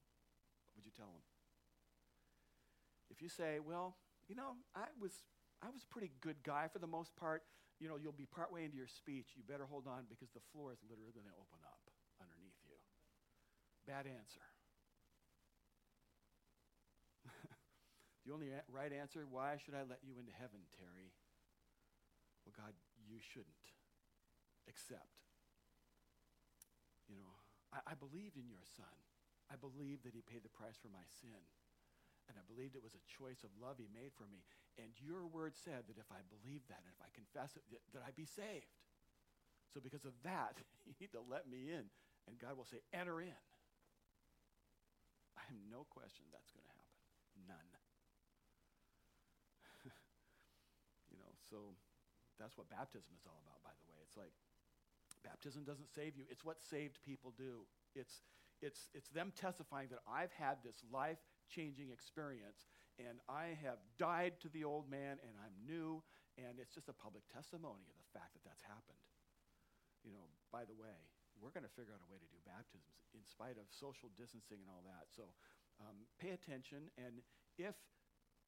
What 0.72 0.82
would 0.82 0.86
you 0.86 0.96
tell 0.96 1.10
him? 1.10 1.24
If 3.10 3.22
you 3.22 3.28
say, 3.28 3.58
well, 3.60 3.96
you 4.28 4.34
know, 4.34 4.56
I 4.74 4.86
was, 5.00 5.12
I 5.62 5.70
was 5.70 5.84
a 5.84 5.92
pretty 5.92 6.10
good 6.20 6.42
guy 6.42 6.68
for 6.72 6.78
the 6.78 6.86
most 6.86 7.14
part, 7.16 7.42
you 7.82 7.90
know, 7.90 7.98
you'll 7.98 8.14
be 8.14 8.30
partway 8.30 8.62
into 8.62 8.78
your 8.78 8.86
speech. 8.86 9.34
You 9.34 9.42
better 9.42 9.66
hold 9.66 9.90
on 9.90 10.06
because 10.06 10.30
the 10.30 10.44
floor 10.54 10.70
is 10.70 10.78
literally 10.86 11.10
going 11.10 11.26
to 11.26 11.34
open 11.34 11.58
up 11.66 11.82
underneath 12.22 12.54
you. 12.62 12.78
Bad 13.90 14.06
answer. 14.06 14.46
the 18.22 18.30
only 18.30 18.54
right 18.70 18.94
answer 18.94 19.26
why 19.26 19.58
should 19.58 19.74
I 19.74 19.82
let 19.82 19.98
you 20.06 20.14
into 20.14 20.30
heaven, 20.30 20.62
Terry? 20.78 21.10
Well, 22.46 22.54
God, 22.54 22.70
you 23.02 23.18
shouldn't. 23.18 23.66
Except, 24.70 25.18
you 27.10 27.18
know, 27.18 27.34
I, 27.74 27.82
I 27.82 27.94
believed 27.98 28.38
in 28.38 28.46
your 28.46 28.62
son. 28.78 28.94
I 29.50 29.58
believed 29.58 30.06
that 30.06 30.14
he 30.14 30.22
paid 30.22 30.46
the 30.46 30.54
price 30.54 30.78
for 30.78 30.86
my 30.86 31.02
sin. 31.18 31.42
And 32.30 32.38
I 32.38 32.44
believed 32.46 32.78
it 32.78 32.84
was 32.84 32.94
a 32.94 33.04
choice 33.10 33.42
of 33.42 33.50
love 33.58 33.78
he 33.82 33.90
made 33.90 34.14
for 34.14 34.26
me. 34.30 34.46
And 34.78 34.94
your 35.02 35.26
word 35.26 35.58
said 35.58 35.84
that 35.90 35.98
if 35.98 36.08
I 36.08 36.22
believe 36.30 36.62
that 36.70 36.80
and 36.86 36.90
if 36.92 37.00
I 37.02 37.10
confess 37.12 37.58
it, 37.58 37.64
that, 37.74 37.82
that 37.92 38.02
I'd 38.06 38.18
be 38.18 38.28
saved. 38.28 38.70
So 39.74 39.80
because 39.80 40.04
of 40.04 40.14
that, 40.22 40.60
you 40.86 40.94
need 41.00 41.12
to 41.12 41.24
let 41.24 41.48
me 41.48 41.72
in. 41.72 41.90
And 42.30 42.38
God 42.38 42.54
will 42.54 42.68
say, 42.68 42.78
enter 42.94 43.18
in. 43.20 43.42
I 45.34 45.42
have 45.48 45.58
no 45.66 45.82
question 45.90 46.28
that's 46.30 46.52
going 46.54 46.64
to 46.64 46.74
happen. 46.76 46.98
None. 47.50 47.68
you 51.10 51.18
know, 51.18 51.32
so 51.50 51.74
that's 52.38 52.54
what 52.54 52.70
baptism 52.70 53.10
is 53.18 53.26
all 53.26 53.42
about, 53.42 53.58
by 53.66 53.74
the 53.74 53.86
way. 53.90 53.98
It's 54.06 54.14
like 54.14 54.32
baptism 55.26 55.64
doesn't 55.64 55.90
save 55.90 56.14
you. 56.14 56.24
It's 56.30 56.44
what 56.44 56.62
saved 56.62 57.02
people 57.02 57.34
do. 57.34 57.66
It's, 57.94 58.22
it's, 58.60 58.86
it's 58.94 59.08
them 59.10 59.32
testifying 59.34 59.88
that 59.90 60.06
I've 60.06 60.32
had 60.32 60.62
this 60.62 60.78
life 60.92 61.18
changing 61.52 61.92
experience 61.92 62.64
and 63.00 63.20
I 63.28 63.56
have 63.64 63.80
died 63.96 64.36
to 64.44 64.48
the 64.52 64.64
old 64.64 64.88
man 64.88 65.16
and 65.20 65.34
I'm 65.40 65.56
new. 65.64 66.04
And 66.40 66.56
it's 66.56 66.72
just 66.72 66.88
a 66.88 66.96
public 66.96 67.28
testimony 67.28 67.84
of 67.92 67.96
the 67.96 68.08
fact 68.16 68.32
that 68.32 68.44
that's 68.44 68.64
happened. 68.64 69.00
You 70.00 70.16
know, 70.16 70.24
by 70.48 70.64
the 70.64 70.76
way, 70.76 70.96
we're 71.36 71.52
going 71.52 71.68
to 71.68 71.74
figure 71.76 71.92
out 71.92 72.00
a 72.00 72.08
way 72.08 72.16
to 72.16 72.28
do 72.32 72.40
baptisms 72.48 73.04
in 73.12 73.24
spite 73.24 73.60
of 73.60 73.68
social 73.68 74.08
distancing 74.16 74.60
and 74.64 74.68
all 74.72 74.84
that. 74.88 75.12
So 75.12 75.28
um, 75.80 76.08
pay 76.16 76.32
attention. 76.32 76.88
And 76.96 77.20
if, 77.60 77.76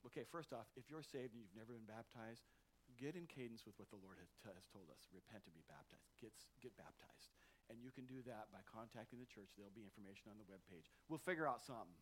okay, 0.09 0.25
first 0.25 0.57
off, 0.57 0.69
if 0.81 0.89
you're 0.89 1.05
saved 1.05 1.37
and 1.37 1.41
you've 1.45 1.57
never 1.57 1.77
been 1.77 1.89
baptized, 1.89 2.49
get 2.97 3.17
in 3.17 3.29
cadence 3.29 3.65
with 3.65 3.77
what 3.81 3.89
the 3.93 4.01
Lord 4.01 4.21
has, 4.21 4.33
t- 4.41 4.53
has 4.53 4.69
told 4.69 4.89
us. 4.93 5.09
Repent 5.13 5.45
and 5.45 5.55
be 5.57 5.65
baptized. 5.69 6.13
Get, 6.21 6.33
get 6.61 6.73
baptized. 6.77 7.33
And 7.73 7.81
you 7.81 7.89
can 7.93 8.05
do 8.05 8.21
that 8.29 8.53
by 8.53 8.61
contacting 8.69 9.21
the 9.21 9.29
church. 9.29 9.53
There'll 9.57 9.73
be 9.73 9.85
information 9.85 10.29
on 10.29 10.37
the 10.37 10.45
webpage. 10.49 10.93
We'll 11.09 11.23
figure 11.23 11.49
out 11.49 11.65
something. 11.65 11.97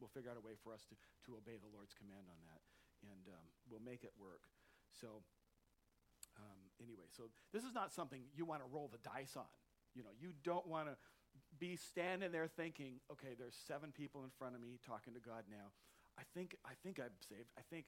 We'll 0.00 0.12
figure 0.14 0.30
out 0.30 0.38
a 0.38 0.44
way 0.44 0.54
for 0.54 0.72
us 0.72 0.86
to, 0.88 0.94
to 1.26 1.36
obey 1.36 1.58
the 1.58 1.70
Lord's 1.70 1.94
command 1.94 2.26
on 2.30 2.38
that. 2.46 2.62
And 3.02 3.24
um, 3.30 3.46
we'll 3.70 3.84
make 3.84 4.02
it 4.02 4.14
work. 4.18 4.46
So, 4.94 5.22
um, 6.38 6.60
anyway, 6.82 7.06
so 7.10 7.30
this 7.52 7.62
is 7.62 7.74
not 7.74 7.92
something 7.92 8.22
you 8.34 8.46
want 8.46 8.62
to 8.62 8.68
roll 8.70 8.90
the 8.90 9.02
dice 9.02 9.34
on. 9.36 9.50
You 9.94 10.02
know, 10.02 10.14
you 10.18 10.34
don't 10.42 10.66
want 10.66 10.88
to 10.88 10.96
be 11.58 11.76
standing 11.76 12.30
there 12.30 12.46
thinking, 12.46 13.00
okay, 13.10 13.34
there's 13.38 13.56
seven 13.66 13.90
people 13.90 14.22
in 14.24 14.30
front 14.38 14.54
of 14.54 14.60
me 14.60 14.78
talking 14.86 15.14
to 15.14 15.20
God 15.20 15.46
now. 15.50 15.74
I 16.18 16.22
think, 16.34 16.56
I 16.66 16.74
think 16.82 16.98
I'm 16.98 17.14
saved. 17.28 17.50
I 17.58 17.62
think, 17.70 17.86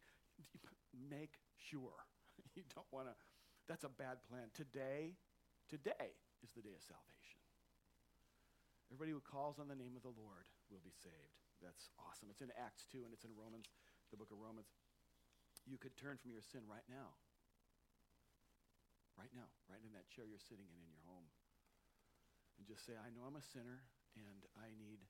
make 0.94 1.38
sure. 1.58 2.06
you 2.54 2.62
don't 2.74 2.86
want 2.90 3.08
to, 3.08 3.14
that's 3.68 3.84
a 3.84 3.90
bad 3.90 4.22
plan. 4.30 4.50
Today, 4.54 5.18
today 5.68 6.14
is 6.42 6.50
the 6.54 6.62
day 6.62 6.74
of 6.74 6.82
salvation. 6.82 7.38
Everybody 8.90 9.14
who 9.14 9.22
calls 9.22 9.58
on 9.58 9.68
the 9.68 9.78
name 9.78 9.94
of 9.94 10.02
the 10.02 10.14
Lord 10.14 10.46
will 10.70 10.82
be 10.82 10.94
saved. 10.94 11.49
That's 11.60 11.92
awesome. 12.00 12.32
It's 12.32 12.40
in 12.40 12.48
Acts 12.56 12.88
2 12.88 13.04
and 13.04 13.12
it's 13.12 13.28
in 13.28 13.36
Romans, 13.36 13.68
the 14.08 14.16
book 14.16 14.32
of 14.32 14.40
Romans. 14.40 14.72
You 15.68 15.76
could 15.76 15.92
turn 16.00 16.16
from 16.16 16.32
your 16.32 16.44
sin 16.44 16.64
right 16.64 16.84
now. 16.88 17.12
Right 19.20 19.30
now, 19.36 19.52
right 19.68 19.80
in 19.84 19.92
that 19.92 20.08
chair 20.08 20.24
you're 20.24 20.40
sitting 20.40 20.64
in 20.64 20.80
in 20.80 20.88
your 20.88 21.04
home. 21.04 21.28
And 22.56 22.64
just 22.64 22.88
say, 22.88 22.96
I 22.96 23.12
know 23.12 23.28
I'm 23.28 23.36
a 23.36 23.44
sinner 23.44 23.84
and 24.16 24.40
I 24.56 24.72
need, 24.80 25.04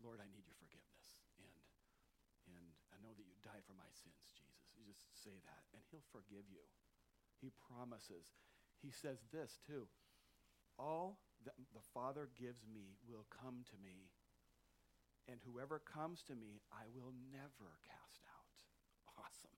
Lord, 0.00 0.20
I 0.24 0.28
need 0.32 0.48
your 0.48 0.56
forgiveness. 0.56 1.20
And, 1.36 1.60
and 2.48 2.66
I 2.92 2.96
know 3.04 3.12
that 3.12 3.24
you 3.28 3.36
died 3.44 3.64
for 3.68 3.76
my 3.76 3.88
sins, 3.92 4.32
Jesus. 4.32 4.72
You 4.80 4.88
just 4.88 5.04
say 5.20 5.36
that 5.44 5.62
and 5.76 5.84
he'll 5.92 6.04
forgive 6.08 6.48
you. 6.48 6.64
He 7.44 7.52
promises. 7.68 8.24
He 8.80 8.88
says 8.88 9.20
this 9.28 9.60
too. 9.68 9.84
All 10.80 11.20
that 11.44 11.56
the 11.76 11.84
Father 11.92 12.32
gives 12.32 12.64
me 12.64 12.96
will 13.04 13.28
come 13.28 13.68
to 13.68 13.76
me 13.84 14.08
and 15.30 15.40
whoever 15.44 15.80
comes 15.80 16.20
to 16.28 16.34
me, 16.36 16.60
I 16.68 16.88
will 16.92 17.12
never 17.32 17.80
cast 17.84 18.22
out. 18.28 18.42
Awesome. 19.14 19.54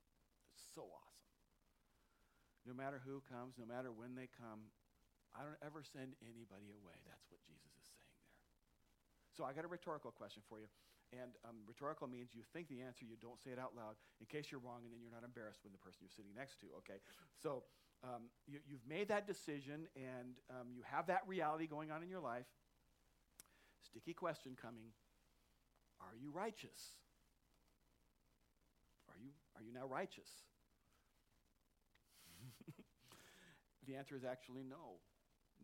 It's 0.53 0.69
so 0.77 0.85
awesome. 0.85 1.33
No 2.69 2.77
matter 2.77 3.01
who 3.01 3.25
comes, 3.25 3.57
no 3.57 3.65
matter 3.65 3.89
when 3.89 4.13
they 4.13 4.29
come, 4.29 4.69
I 5.33 5.45
don't 5.45 5.59
ever 5.65 5.81
send 5.81 6.13
anybody 6.21 6.73
away. 6.77 6.97
That's 7.09 7.25
what 7.33 7.41
Jesus 7.45 7.73
is 7.73 7.87
saying 7.89 8.13
there. 8.21 8.37
So 9.33 9.49
I 9.49 9.57
got 9.57 9.65
a 9.65 9.73
rhetorical 9.73 10.13
question 10.13 10.45
for 10.45 10.61
you. 10.61 10.69
And 11.15 11.39
um, 11.47 11.63
rhetorical 11.65 12.09
means 12.09 12.35
you 12.35 12.43
think 12.53 12.69
the 12.69 12.83
answer, 12.83 13.07
you 13.07 13.15
don't 13.17 13.39
say 13.39 13.55
it 13.55 13.61
out 13.61 13.73
loud 13.77 13.95
in 14.19 14.27
case 14.27 14.51
you're 14.51 14.61
wrong, 14.61 14.83
and 14.83 14.91
then 14.91 14.99
you're 14.99 15.15
not 15.15 15.23
embarrassed 15.23 15.63
when 15.63 15.71
the 15.71 15.79
person 15.79 16.03
you're 16.03 16.17
sitting 16.17 16.35
next 16.35 16.59
to, 16.61 16.67
okay? 16.83 16.99
So 17.39 17.63
um, 18.03 18.27
you, 18.51 18.59
have 18.59 18.87
made 18.89 19.09
that 19.09 19.27
decision, 19.27 19.87
and 19.95 20.37
um, 20.51 20.75
you 20.75 20.83
have 20.83 21.07
that 21.07 21.23
reality 21.27 21.71
going 21.71 21.95
on 21.95 22.03
in 22.03 22.11
your 22.11 22.21
life. 22.21 22.51
Sticky 23.87 24.13
question 24.13 24.59
coming 24.59 24.91
are 26.07 26.17
you 26.17 26.31
righteous? 26.31 26.95
Are 29.09 29.19
you, 29.19 29.31
are 29.57 29.63
you 29.63 29.73
now 29.73 29.87
righteous? 29.87 30.31
the 33.87 33.97
answer 33.97 34.17
is 34.17 34.25
actually 34.25 34.63
no. 34.63 35.01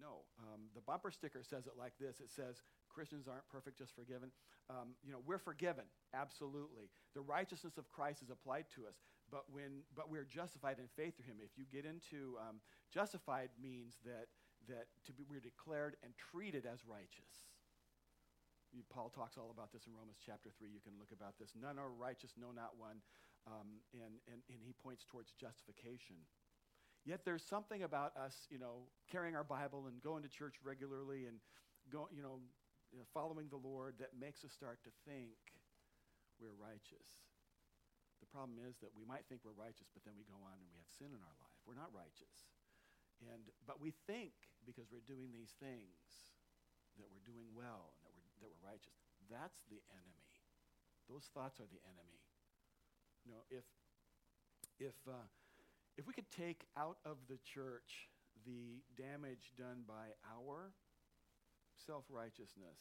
No. 0.00 0.24
Um, 0.38 0.68
the 0.74 0.80
bumper 0.80 1.10
sticker 1.10 1.42
says 1.42 1.66
it 1.66 1.74
like 1.78 1.92
this 2.00 2.20
it 2.20 2.30
says, 2.30 2.62
Christians 2.92 3.26
aren't 3.26 3.48
perfect, 3.48 3.78
just 3.78 3.94
forgiven. 3.94 4.30
Um, 4.68 4.94
you 5.02 5.12
know, 5.12 5.20
we're 5.26 5.38
forgiven, 5.38 5.84
absolutely. 6.14 6.90
The 7.14 7.20
righteousness 7.20 7.78
of 7.78 7.90
Christ 7.90 8.22
is 8.22 8.30
applied 8.30 8.66
to 8.76 8.86
us, 8.86 9.00
but, 9.30 9.44
when, 9.50 9.82
but 9.96 10.10
we're 10.10 10.24
justified 10.24 10.76
in 10.78 10.88
faith 10.94 11.16
through 11.16 11.26
him. 11.26 11.36
If 11.42 11.56
you 11.56 11.64
get 11.72 11.88
into 11.88 12.36
um, 12.38 12.60
justified 12.92 13.48
means 13.60 13.96
that, 14.04 14.28
that 14.68 14.86
to 15.06 15.12
be, 15.12 15.24
we're 15.28 15.40
declared 15.40 15.96
and 16.04 16.12
treated 16.16 16.66
as 16.66 16.80
righteous. 16.86 17.48
Paul 18.88 19.12
talks 19.12 19.36
all 19.36 19.52
about 19.52 19.68
this 19.72 19.84
in 19.84 19.92
Romans 19.92 20.16
chapter 20.24 20.48
3. 20.56 20.72
You 20.72 20.80
can 20.80 20.96
look 20.96 21.12
about 21.12 21.36
this. 21.36 21.52
None 21.52 21.76
are 21.76 21.92
righteous, 21.92 22.32
no, 22.40 22.56
not 22.56 22.80
one. 22.80 23.04
Um, 23.44 23.84
and, 23.92 24.16
and, 24.30 24.40
and 24.48 24.58
he 24.64 24.72
points 24.72 25.04
towards 25.04 25.34
justification. 25.36 26.16
Yet 27.04 27.26
there's 27.26 27.42
something 27.42 27.82
about 27.82 28.14
us, 28.16 28.46
you 28.48 28.62
know, 28.62 28.86
carrying 29.10 29.34
our 29.34 29.44
Bible 29.44 29.90
and 29.90 29.98
going 30.00 30.22
to 30.22 30.30
church 30.30 30.54
regularly 30.62 31.26
and, 31.26 31.42
go, 31.90 32.06
you 32.14 32.22
know, 32.22 32.38
following 33.10 33.50
the 33.50 33.58
Lord 33.58 33.98
that 33.98 34.14
makes 34.14 34.46
us 34.46 34.54
start 34.54 34.78
to 34.86 34.92
think 35.02 35.34
we're 36.38 36.54
righteous. 36.54 37.08
The 38.22 38.30
problem 38.30 38.62
is 38.62 38.78
that 38.86 38.94
we 38.94 39.02
might 39.02 39.26
think 39.26 39.42
we're 39.42 39.58
righteous, 39.58 39.90
but 39.90 40.06
then 40.06 40.14
we 40.14 40.22
go 40.30 40.38
on 40.46 40.54
and 40.54 40.62
we 40.70 40.78
have 40.78 40.86
sin 40.94 41.10
in 41.10 41.18
our 41.18 41.36
life. 41.42 41.58
We're 41.66 41.78
not 41.78 41.90
righteous. 41.90 42.36
And, 43.26 43.50
but 43.66 43.82
we 43.82 43.90
think 44.06 44.34
because 44.62 44.86
we're 44.94 45.06
doing 45.06 45.34
these 45.34 45.54
things 45.58 45.98
that 47.02 47.10
we're 47.10 47.24
doing 47.26 47.50
well 47.50 47.98
that 48.42 48.50
we're 48.50 48.66
righteous. 48.66 48.98
That's 49.30 49.62
the 49.70 49.78
enemy. 49.94 50.26
Those 51.06 51.30
thoughts 51.30 51.62
are 51.62 51.70
the 51.70 51.82
enemy. 51.86 52.20
You 53.24 53.32
know, 53.38 53.46
if 53.50 53.64
if 54.78 54.98
uh, 55.06 55.30
if 55.96 56.06
we 56.06 56.12
could 56.12 56.30
take 56.30 56.66
out 56.76 56.98
of 57.06 57.16
the 57.30 57.38
church 57.46 58.10
the 58.44 58.82
damage 58.98 59.54
done 59.56 59.86
by 59.86 60.18
our 60.26 60.74
self 61.86 62.04
righteousness, 62.10 62.78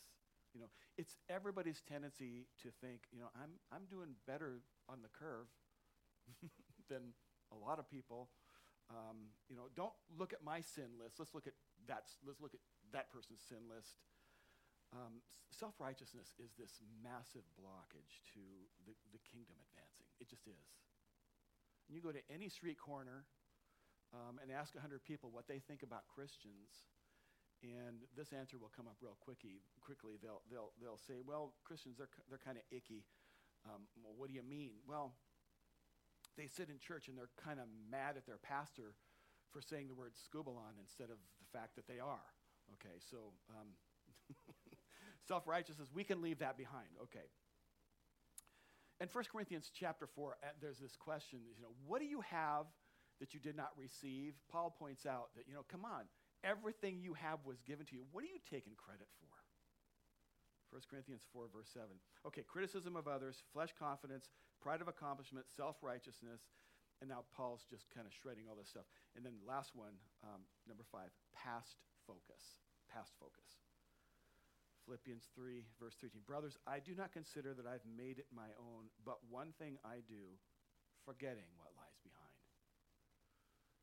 you 0.54 0.60
know, 0.60 0.68
it's 0.98 1.16
everybody's 1.30 1.82
tendency 1.82 2.48
to 2.62 2.70
think, 2.82 3.08
you 3.12 3.20
know, 3.20 3.30
I'm, 3.36 3.52
I'm 3.72 3.86
doing 3.90 4.16
better 4.28 4.62
on 4.90 5.00
the 5.02 5.10
curve 5.10 5.48
than 6.90 7.16
a 7.52 7.58
lot 7.58 7.80
of 7.80 7.90
people. 7.90 8.30
Um, 8.90 9.32
you 9.48 9.56
know, 9.56 9.72
don't 9.76 9.96
look 10.20 10.34
at 10.34 10.44
my 10.44 10.60
sin 10.60 11.00
list. 11.00 11.16
Let's 11.20 11.34
look 11.34 11.48
at 11.48 11.54
that. 11.88 12.04
Let's 12.26 12.42
look 12.42 12.54
at 12.54 12.60
that 12.92 13.12
person's 13.12 13.40
sin 13.48 13.72
list. 13.74 13.96
Um, 14.92 15.24
self 15.52 15.80
righteousness 15.80 16.36
is 16.40 16.52
this 16.60 16.80
massive 17.04 17.48
blockage 17.56 18.24
to 18.36 18.44
the, 18.84 18.94
the 19.12 19.22
kingdom 19.24 19.56
advancing. 19.60 20.08
It 20.20 20.28
just 20.28 20.48
is. 20.48 20.68
And 21.88 21.96
you 21.96 22.04
go 22.04 22.12
to 22.12 22.24
any 22.32 22.48
street 22.48 22.80
corner 22.80 23.26
um, 24.12 24.40
and 24.44 24.52
ask 24.52 24.76
100 24.76 25.04
people 25.04 25.32
what 25.32 25.48
they 25.48 25.60
think 25.60 25.84
about 25.84 26.08
Christians, 26.08 26.88
and 27.64 28.04
this 28.16 28.34
answer 28.34 28.58
will 28.58 28.72
come 28.76 28.88
up 28.88 29.00
real 29.00 29.16
quickly. 29.20 29.64
Quickly, 29.80 30.20
they'll 30.22 30.42
they'll 30.52 30.72
they'll 30.82 31.00
say, 31.00 31.22
"Well, 31.24 31.54
Christians 31.64 31.98
they're 31.98 32.12
they're 32.28 32.42
kind 32.42 32.58
of 32.58 32.64
icky." 32.72 33.06
Um, 33.64 33.86
well, 34.02 34.16
what 34.18 34.28
do 34.28 34.34
you 34.34 34.42
mean? 34.44 34.82
Well, 34.88 35.14
they 36.36 36.48
sit 36.48 36.70
in 36.70 36.80
church 36.80 37.08
and 37.08 37.18
they're 37.18 37.30
kind 37.38 37.60
of 37.60 37.68
mad 37.70 38.18
at 38.18 38.26
their 38.26 38.42
pastor 38.42 38.96
for 39.52 39.62
saying 39.62 39.88
the 39.88 39.94
word 39.94 40.14
skubalon 40.18 40.80
instead 40.80 41.12
of 41.12 41.20
the 41.38 41.48
fact 41.54 41.76
that 41.76 41.86
they 41.88 42.00
are. 42.00 42.26
Okay, 42.80 42.98
so 42.98 43.36
um, 43.52 43.76
self 45.28 45.48
righteousness, 45.48 45.90
we 45.94 46.04
can 46.04 46.22
leave 46.22 46.40
that 46.40 46.58
behind. 46.58 46.90
Okay. 47.04 47.26
In 49.00 49.08
1 49.12 49.24
Corinthians 49.32 49.72
chapter 49.74 50.06
4, 50.06 50.38
uh, 50.44 50.48
there's 50.62 50.78
this 50.78 50.96
question, 50.96 51.40
you 51.58 51.64
know, 51.64 51.74
what 51.88 52.02
do 52.02 52.06
you 52.06 52.22
have 52.22 52.68
that 53.20 53.34
you 53.34 53.40
did 53.40 53.58
not 53.58 53.72
receive? 53.76 54.34
Paul 54.52 54.76
points 54.78 55.08
out 55.08 55.30
that, 55.36 55.48
you 55.48 55.56
know, 55.56 55.66
come 55.68 55.86
on, 55.86 56.06
Everything 56.44 56.98
you 56.98 57.14
have 57.14 57.38
was 57.46 57.62
given 57.62 57.86
to 57.86 57.94
you. 57.94 58.02
What 58.12 58.26
are 58.26 58.34
you 58.34 58.42
taking 58.50 58.74
credit 58.74 59.06
for? 59.22 59.30
1 60.74 60.82
Corinthians 60.90 61.22
4, 61.34 61.46
verse 61.54 61.70
7. 61.70 61.86
Okay, 62.26 62.42
criticism 62.42 62.96
of 62.96 63.06
others, 63.06 63.44
flesh 63.54 63.70
confidence, 63.78 64.30
pride 64.58 64.82
of 64.82 64.88
accomplishment, 64.88 65.46
self 65.54 65.78
righteousness. 65.84 66.42
And 67.02 67.10
now 67.10 67.26
Paul's 67.36 67.66
just 67.70 67.90
kind 67.94 68.06
of 68.06 68.14
shredding 68.14 68.46
all 68.50 68.56
this 68.56 68.70
stuff. 68.70 68.86
And 69.18 69.26
then 69.26 69.34
the 69.42 69.50
last 69.50 69.74
one, 69.74 69.98
um, 70.24 70.42
number 70.70 70.86
five, 70.92 71.10
past 71.34 71.82
focus. 72.06 72.62
Past 72.90 73.14
focus. 73.20 73.58
Philippians 74.86 75.30
3, 75.36 75.64
verse 75.80 75.96
13. 76.02 76.22
Brothers, 76.26 76.58
I 76.66 76.80
do 76.80 76.96
not 76.96 77.14
consider 77.14 77.54
that 77.54 77.68
I've 77.68 77.86
made 77.86 78.18
it 78.18 78.28
my 78.34 78.50
own, 78.58 78.90
but 79.06 79.22
one 79.30 79.54
thing 79.58 79.78
I 79.86 80.02
do, 80.08 80.38
forgetting 81.06 81.50
what 81.58 81.74
lies 81.78 82.00
behind. 82.02 82.42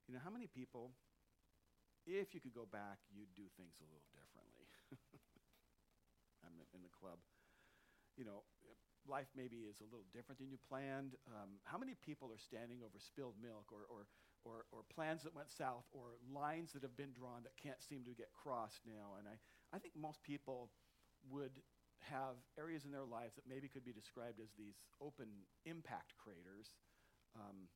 You 0.07 0.15
know, 0.15 0.21
how 0.25 0.31
many 0.31 0.49
people 0.49 0.93
if 2.09 2.33
you 2.33 2.41
could 2.41 2.57
go 2.57 2.65
back, 2.65 3.05
you'd 3.13 3.29
do 3.37 3.45
things 3.61 3.77
a 3.77 3.85
little 3.85 4.09
differently. 4.17 4.65
I'm 6.45 6.57
in 6.73 6.81
the 6.81 6.89
club. 6.89 7.21
You 8.17 8.25
know, 8.25 8.49
life 9.05 9.29
maybe 9.37 9.69
is 9.69 9.85
a 9.85 9.89
little 9.93 10.09
different 10.17 10.41
than 10.41 10.49
you 10.49 10.57
planned. 10.57 11.21
Um, 11.29 11.61
how 11.69 11.77
many 11.77 11.93
people 12.01 12.33
are 12.33 12.41
standing 12.41 12.81
over 12.81 12.97
spilled 12.97 13.37
milk 13.37 13.69
or, 13.69 13.85
or, 13.93 14.09
or, 14.49 14.65
or, 14.73 14.81
plans 14.89 15.23
that 15.29 15.37
went 15.37 15.53
south 15.53 15.85
or 15.93 16.17
lines 16.33 16.73
that 16.73 16.83
have 16.83 16.97
been 16.97 17.13
drawn 17.13 17.45
that 17.45 17.53
can't 17.61 17.83
seem 17.85 18.03
to 18.09 18.17
get 18.17 18.33
crossed 18.33 18.81
now? 18.89 19.21
And 19.21 19.29
I, 19.29 19.37
I 19.75 19.79
think 19.79 19.93
most 19.93 20.25
people 20.25 20.73
would 21.31 21.53
have 22.07 22.39
areas 22.57 22.85
in 22.85 22.93
their 22.95 23.05
lives 23.05 23.35
that 23.35 23.45
maybe 23.49 23.69
could 23.69 23.85
be 23.85 23.93
described 23.93 24.39
as 24.41 24.55
these 24.55 24.81
open 25.03 25.29
impact 25.67 26.15
craters, 26.17 26.79
um, 27.35 27.69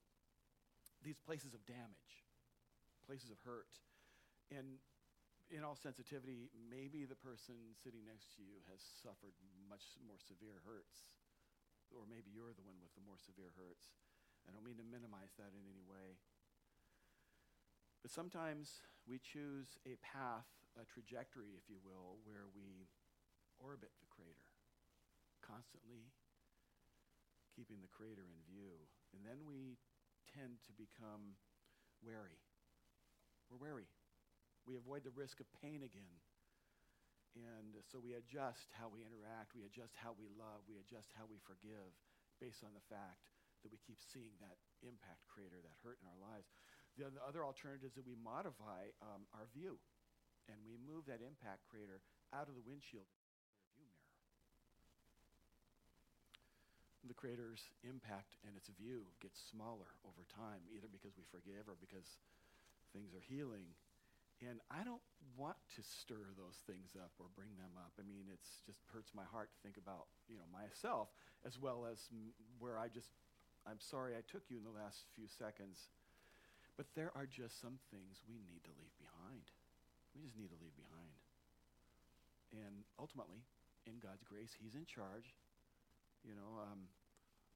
these 1.03 1.19
places 1.19 1.53
of 1.53 1.63
damage, 1.67 2.25
places 3.05 3.35
of 3.35 3.39
hurt. 3.43 3.75
And 4.55 4.79
in 5.51 5.67
all 5.67 5.77
sensitivity, 5.77 6.49
maybe 6.55 7.05
the 7.05 7.19
person 7.19 7.77
sitting 7.77 8.07
next 8.09 8.33
to 8.39 8.41
you 8.41 8.63
has 8.73 8.81
suffered 8.81 9.37
much 9.69 9.85
more 10.01 10.17
severe 10.17 10.63
hurts, 10.65 11.13
or 11.93 12.09
maybe 12.09 12.33
you're 12.33 12.55
the 12.57 12.65
one 12.65 12.81
with 12.81 12.95
the 12.97 13.05
more 13.05 13.21
severe 13.21 13.53
hurts. 13.59 13.93
I 14.49 14.55
don't 14.55 14.65
mean 14.65 14.81
to 14.81 14.87
minimize 14.87 15.35
that 15.37 15.53
in 15.53 15.65
any 15.69 15.85
way. 15.85 16.17
But 18.01 18.11
sometimes 18.11 18.83
we 19.07 19.23
choose 19.23 19.79
a 19.87 19.95
path, 20.03 20.49
a 20.75 20.83
trajectory, 20.89 21.55
if 21.55 21.71
you 21.71 21.79
will, 21.85 22.19
where 22.27 22.51
we 22.51 22.91
orbit 23.63 23.95
the 24.03 24.11
crater, 24.11 24.51
constantly 25.41 26.11
keeping 27.55 27.79
the 27.79 27.93
crater 27.95 28.27
in 28.27 28.41
view. 28.51 28.75
And 29.15 29.23
then 29.23 29.47
we 29.47 29.79
tend 30.35 30.59
to 30.67 30.73
become 30.75 31.39
wary. 32.03 32.43
We're 33.49 33.63
wary. 33.63 33.89
We 34.67 34.75
avoid 34.75 35.07
the 35.07 35.15
risk 35.15 35.39
of 35.39 35.47
pain 35.63 35.87
again. 35.87 36.19
And 37.33 37.81
so 37.89 37.97
we 37.97 38.13
adjust 38.13 38.69
how 38.77 38.93
we 38.93 39.01
interact, 39.01 39.57
we 39.57 39.65
adjust 39.65 39.97
how 39.97 40.13
we 40.13 40.29
love, 40.37 40.69
we 40.69 40.77
adjust 40.77 41.09
how 41.17 41.25
we 41.25 41.41
forgive 41.41 41.89
based 42.37 42.61
on 42.61 42.77
the 42.77 42.85
fact 42.93 43.33
that 43.65 43.73
we 43.73 43.81
keep 43.81 43.97
seeing 44.05 44.37
that 44.43 44.61
impact 44.85 45.25
crater, 45.33 45.57
that 45.63 45.77
hurt 45.81 45.97
in 46.03 46.07
our 46.11 46.21
lives. 46.21 46.51
The 47.01 47.09
other 47.25 47.41
alternative 47.41 47.89
is 47.89 47.97
that 47.97 48.05
we 48.05 48.19
modify 48.21 48.93
um, 49.01 49.25
our 49.33 49.49
view, 49.57 49.81
and 50.45 50.61
we 50.69 50.77
move 50.77 51.09
that 51.09 51.25
impact 51.25 51.65
crater 51.65 52.05
out 52.37 52.53
of 52.53 52.55
the 52.59 52.65
windshield 52.69 53.09
view 53.73 53.89
mirror. 53.89 54.13
The 57.03 57.19
crater's 57.19 57.67
impact 57.83 58.39
and 58.47 58.55
its 58.55 58.71
view 58.79 59.03
gets 59.19 59.43
smaller 59.51 59.91
over 60.07 60.23
time, 60.31 60.63
either 60.71 60.87
because 60.87 61.19
we 61.19 61.27
forgive 61.27 61.67
or 61.67 61.75
because 61.83 62.07
things 62.95 63.11
are 63.11 63.25
healing. 63.27 63.75
And 64.43 64.63
I 64.71 64.87
don't 64.87 65.03
want 65.39 65.59
to 65.79 65.83
stir 65.83 66.35
those 66.35 66.59
things 66.67 66.95
up 66.99 67.15
or 67.19 67.31
bring 67.35 67.55
them 67.59 67.75
up. 67.79 67.95
I 67.99 68.07
mean, 68.07 68.27
it's 68.31 68.63
just 68.67 68.83
hurts 68.91 69.15
my 69.15 69.27
heart 69.27 69.51
to 69.55 69.59
think 69.63 69.79
about, 69.79 70.11
you 70.27 70.35
know, 70.39 70.47
myself 70.51 71.11
as 71.47 71.59
well 71.59 71.87
as 71.87 72.11
m- 72.11 72.35
where 72.59 72.79
I 72.79 72.91
just, 72.91 73.11
I'm 73.67 73.79
sorry 73.79 74.15
I 74.19 74.23
took 74.27 74.47
you 74.51 74.59
in 74.59 74.67
the 74.67 74.75
last 74.75 75.07
few 75.15 75.31
seconds. 75.31 75.91
But 76.75 76.91
there 76.99 77.15
are 77.15 77.27
just 77.27 77.63
some 77.63 77.79
things 77.95 78.23
we 78.27 78.43
need 78.43 78.67
to 78.67 78.75
leave 78.79 78.95
behind. 78.99 79.47
We 80.15 80.23
just 80.27 80.39
need 80.39 80.51
to 80.51 80.59
leave 80.59 80.75
behind. 80.75 81.15
And 82.53 82.83
ultimately, 82.99 83.47
in 83.87 84.03
God's 84.03 84.27
grace, 84.27 84.55
He's 84.59 84.75
in 84.75 84.85
charge. 84.87 85.35
You 86.25 86.35
know, 86.35 86.63
um, 86.63 86.89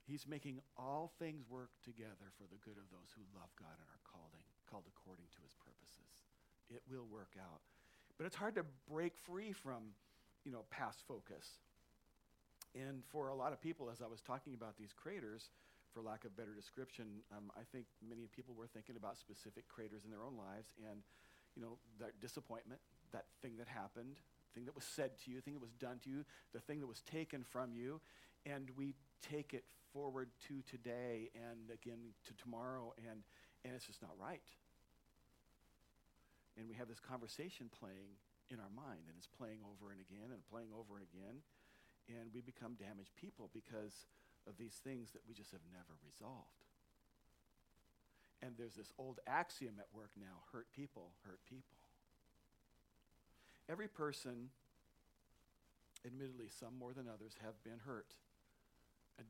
He's 0.07 0.23
making 0.23 0.63
all 0.79 1.11
things 1.19 1.43
work 1.51 1.75
together 1.83 2.31
for 2.39 2.47
the 2.47 2.61
good 2.63 2.79
of 2.79 2.87
those 2.95 3.11
who 3.15 3.27
love 3.35 3.51
God 3.59 3.75
and 3.75 3.89
are 3.91 4.05
called, 4.07 4.31
called 4.71 4.87
according 4.87 5.27
to 5.35 5.41
His 5.43 5.55
purposes 5.59 6.27
it 6.71 6.83
will 6.91 7.07
work 7.11 7.35
out. 7.39 7.61
But 8.19 8.27
it's 8.27 8.37
hard 8.37 8.55
to 8.57 8.65
break 8.91 9.13
free 9.27 9.53
from, 9.53 9.95
you 10.45 10.53
know, 10.53 10.65
past 10.71 11.01
focus. 11.07 11.47
And 12.75 13.03
for 13.11 13.29
a 13.29 13.35
lot 13.35 13.53
of 13.53 13.61
people, 13.61 13.91
as 13.91 14.03
I 14.03 14.07
was 14.07 14.21
talking 14.21 14.55
about 14.55 14.77
these 14.79 14.93
craters, 14.93 15.51
for 15.93 16.03
lack 16.03 16.25
of 16.25 16.37
better 16.37 16.55
description, 16.55 17.07
um, 17.33 17.51
I 17.57 17.63
think 17.73 17.87
many 18.07 18.29
people 18.35 18.55
were 18.55 18.67
thinking 18.67 18.97
about 18.97 19.17
specific 19.17 19.69
craters 19.69 20.05
in 20.05 20.11
their 20.11 20.23
own 20.23 20.37
lives 20.37 20.69
and, 20.91 21.01
you 21.55 21.63
know, 21.63 21.79
that 22.01 22.21
disappointment, 22.21 22.81
that 23.13 23.25
thing 23.41 23.57
that 23.59 23.69
happened, 23.69 24.17
thing 24.55 24.65
that 24.67 24.75
was 24.75 24.85
said 24.85 25.13
to 25.25 25.31
you, 25.31 25.41
thing 25.41 25.55
that 25.55 25.63
was 25.63 25.73
done 25.73 25.99
to 26.05 26.11
you, 26.11 26.25
the 26.53 26.61
thing 26.61 26.81
that 26.81 26.87
was 26.87 27.01
taken 27.01 27.45
from 27.45 27.73
you, 27.73 28.01
and 28.47 28.71
we 28.77 28.95
take 29.21 29.53
it 29.53 29.65
forward 29.93 30.29
to 30.49 30.63
today 30.71 31.31
and 31.35 31.71
again 31.71 31.99
to 32.27 32.35
tomorrow, 32.43 32.95
and, 33.11 33.23
and 33.65 33.75
it's 33.75 33.87
just 33.87 34.01
not 34.01 34.13
right 34.19 34.43
and 36.57 36.67
we 36.69 36.75
have 36.75 36.89
this 36.89 37.01
conversation 37.01 37.69
playing 37.69 38.17
in 38.49 38.57
our 38.59 38.73
mind, 38.73 39.05
and 39.07 39.15
it's 39.19 39.29
playing 39.29 39.61
over 39.61 39.93
and 39.93 40.01
again 40.01 40.33
and 40.33 40.41
playing 40.49 40.73
over 40.73 40.97
and 40.97 41.05
again, 41.05 41.45
and 42.09 42.33
we 42.33 42.41
become 42.41 42.75
damaged 42.81 43.13
people 43.15 43.53
because 43.53 44.09
of 44.49 44.57
these 44.57 44.81
things 44.81 45.13
that 45.13 45.21
we 45.29 45.35
just 45.35 45.53
have 45.53 45.65
never 45.69 46.01
resolved. 46.01 46.65
And 48.41 48.57
there's 48.57 48.77
this 48.77 48.93
old 48.99 49.21
axiom 49.27 49.77
at 49.79 49.89
work 49.93 50.11
now 50.17 50.45
hurt 50.53 50.69
people, 50.73 51.13
hurt 51.27 51.41
people. 51.49 51.77
Every 53.69 53.89
person, 53.89 54.51
admittedly, 56.05 56.49
some 56.49 56.79
more 56.79 56.93
than 56.93 57.09
others, 57.09 57.35
have 57.43 57.59
been 57.65 57.81
hurt, 57.85 58.15